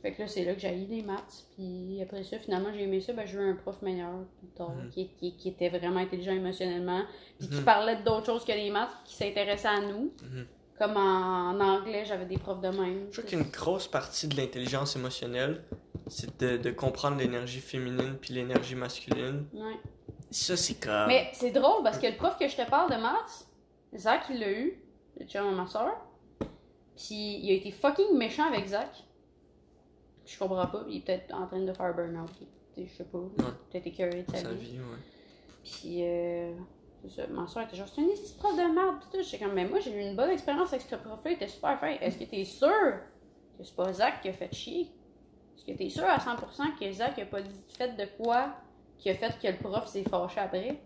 fait 0.01 0.11
que 0.13 0.21
là, 0.23 0.27
c'est 0.27 0.45
là 0.45 0.53
que 0.55 0.59
j'ai 0.59 0.75
eu 0.75 0.87
les 0.87 1.03
maths. 1.03 1.45
Puis 1.55 1.99
après 2.01 2.23
ça, 2.23 2.39
finalement, 2.39 2.69
j'ai 2.73 2.83
aimé 2.85 3.01
ça. 3.01 3.13
Ben, 3.13 3.27
j'ai 3.27 3.37
eu 3.37 3.51
un 3.51 3.55
prof 3.55 3.79
meilleur 3.83 4.13
plus 4.39 4.47
tard, 4.49 4.71
Mhm. 4.71 4.89
qui, 4.89 5.09
qui, 5.09 5.37
qui 5.37 5.49
était 5.49 5.69
vraiment 5.69 5.99
intelligent 5.99 6.33
émotionnellement. 6.33 7.03
Puis 7.37 7.49
qui 7.49 7.57
Mhm. 7.57 7.65
parlait 7.65 7.97
d'autres 8.03 8.25
choses 8.25 8.45
que 8.45 8.51
les 8.51 8.71
maths, 8.71 8.89
qui 9.05 9.13
s'intéressait 9.15 9.67
à 9.67 9.79
nous. 9.79 10.11
Mhm. 10.23 10.47
Comme 10.77 10.97
en, 10.97 11.51
en 11.51 11.59
anglais, 11.59 12.03
j'avais 12.05 12.25
des 12.25 12.37
profs 12.37 12.61
de 12.61 12.69
même. 12.69 13.07
Je 13.11 13.19
trouve 13.19 13.29
qu'une 13.29 13.49
grosse 13.51 13.87
partie 13.87 14.27
de 14.27 14.35
l'intelligence 14.35 14.95
émotionnelle, 14.95 15.63
c'est 16.07 16.39
de, 16.39 16.57
de 16.57 16.71
comprendre 16.71 17.17
l'énergie 17.17 17.59
féminine 17.59 18.17
puis 18.19 18.33
l'énergie 18.33 18.75
masculine. 18.75 19.45
Ouais. 19.53 19.79
Ça, 20.31 20.57
c'est 20.57 20.75
comme. 20.75 21.07
Mais 21.07 21.29
c'est 21.33 21.51
drôle 21.51 21.83
parce 21.83 21.99
que 21.99 22.07
le 22.07 22.15
prof 22.17 22.37
que 22.39 22.47
je 22.47 22.55
te 22.55 22.67
parle 22.67 22.89
de 22.91 22.97
maths, 22.97 23.47
Zach, 23.95 24.23
il 24.31 24.39
l'a 24.39 24.51
eu, 24.51 24.83
le 25.19 25.25
chum 25.27 25.55
ma 25.55 25.67
soeur. 25.67 25.95
Puis 26.95 27.39
il 27.43 27.51
a 27.51 27.53
été 27.53 27.71
fucking 27.71 28.17
méchant 28.17 28.47
avec 28.51 28.67
Zach. 28.67 29.03
Je 30.25 30.37
comprends 30.39 30.65
pas. 30.67 30.83
Il 30.87 30.97
est 30.97 31.01
peut-être 31.01 31.33
en 31.35 31.45
train 31.45 31.59
de 31.59 31.71
faire 31.73 31.93
burn-out. 31.93 32.31
Je 32.77 32.87
sais 32.87 33.03
pas. 33.03 33.19
Peut-être 33.71 33.87
écœuré 33.87 34.23
de 34.23 34.31
sa, 34.31 34.41
sa 34.41 34.53
vie. 34.53 34.71
vie, 34.71 34.79
ouais. 34.79 34.97
Puis, 35.63 35.97
euh, 36.01 36.51
ça. 37.09 37.27
Ma 37.27 37.47
soeur 37.47 37.63
était 37.63 37.75
genre, 37.75 37.87
c'est 37.87 38.01
un 38.01 38.07
esti 38.07 38.33
de 38.33 38.37
prof 38.39 38.55
de 38.55 38.61
merde. 38.73 38.95
Pis 39.01 39.07
tout. 39.17 39.23
J'étais 39.23 39.43
comme, 39.43 39.53
mais 39.53 39.65
moi, 39.65 39.79
j'ai 39.79 39.91
eu 39.95 39.99
une 40.01 40.15
bonne 40.15 40.29
expérience 40.29 40.69
avec 40.73 40.81
ce 40.87 40.95
prof-là. 40.95 41.17
Il 41.31 41.33
était 41.33 41.47
super 41.47 41.79
fin. 41.79 41.87
Est-ce 42.01 42.17
que 42.17 42.23
t'es 42.25 42.43
sûr 42.45 42.69
que 43.57 43.63
c'est 43.63 43.75
pas 43.75 43.91
Zach 43.93 44.21
qui 44.21 44.29
a 44.29 44.33
fait 44.33 44.53
chier? 44.53 44.91
Est-ce 45.55 45.65
que 45.65 45.77
t'es 45.77 45.89
sûr 45.89 46.03
à 46.05 46.17
100% 46.17 46.77
que 46.79 46.91
Zach 46.91 47.17
a 47.19 47.25
pas 47.25 47.41
dit, 47.41 47.49
fait 47.77 47.95
de 47.95 48.05
quoi 48.21 48.55
qui 48.97 49.09
a 49.09 49.15
fait 49.15 49.37
que 49.41 49.47
le 49.47 49.57
prof 49.57 49.87
s'est 49.87 50.03
fâché 50.03 50.39
après? 50.39 50.81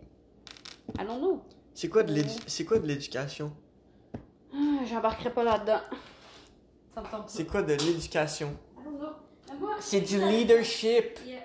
Allons-nous. 0.98 1.42
C'est 1.74 1.88
quoi 1.88 2.02
de 2.02 2.12
l'édu- 2.12 2.40
c'est 2.46 2.64
quoi 2.64 2.78
de 2.78 2.86
l'éducation? 2.86 3.52
Ah, 4.52 4.84
J'embarquerai 4.86 5.30
pas 5.32 5.44
là-dedans. 5.44 5.80
Ça 6.94 7.00
me 7.00 7.06
tente 7.06 7.10
pas. 7.22 7.24
C'est 7.28 7.46
quoi 7.46 7.62
de 7.62 7.74
l'éducation? 7.74 8.56
C'est 9.80 10.00
du 10.00 10.18
leadership! 10.18 11.18
Yeah. 11.24 11.40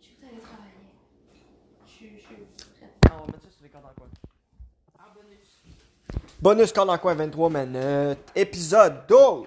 Je 0.00 0.06
suis 0.06 0.16
allée 0.22 0.38
travailler. 0.40 0.94
Je 1.86 1.90
suis 1.90 2.10
je 2.18 2.22
suis 2.24 2.34
prête. 2.76 2.90
Ah, 3.10 3.16
on 3.16 3.20
va 3.20 3.26
mettre 3.26 3.42
ça 3.44 3.50
sur 3.50 3.62
les 3.64 3.68
cordes 3.70 3.84
en 3.86 3.94
coin. 3.94 4.08
En 4.98 5.12
bonus. 6.42 6.72
Cordes 6.72 6.94
en 6.94 6.98
coin, 6.98 7.14
23 7.14 7.48
minutes. 7.48 8.18
Épisode 8.34 9.06
12! 9.08 9.46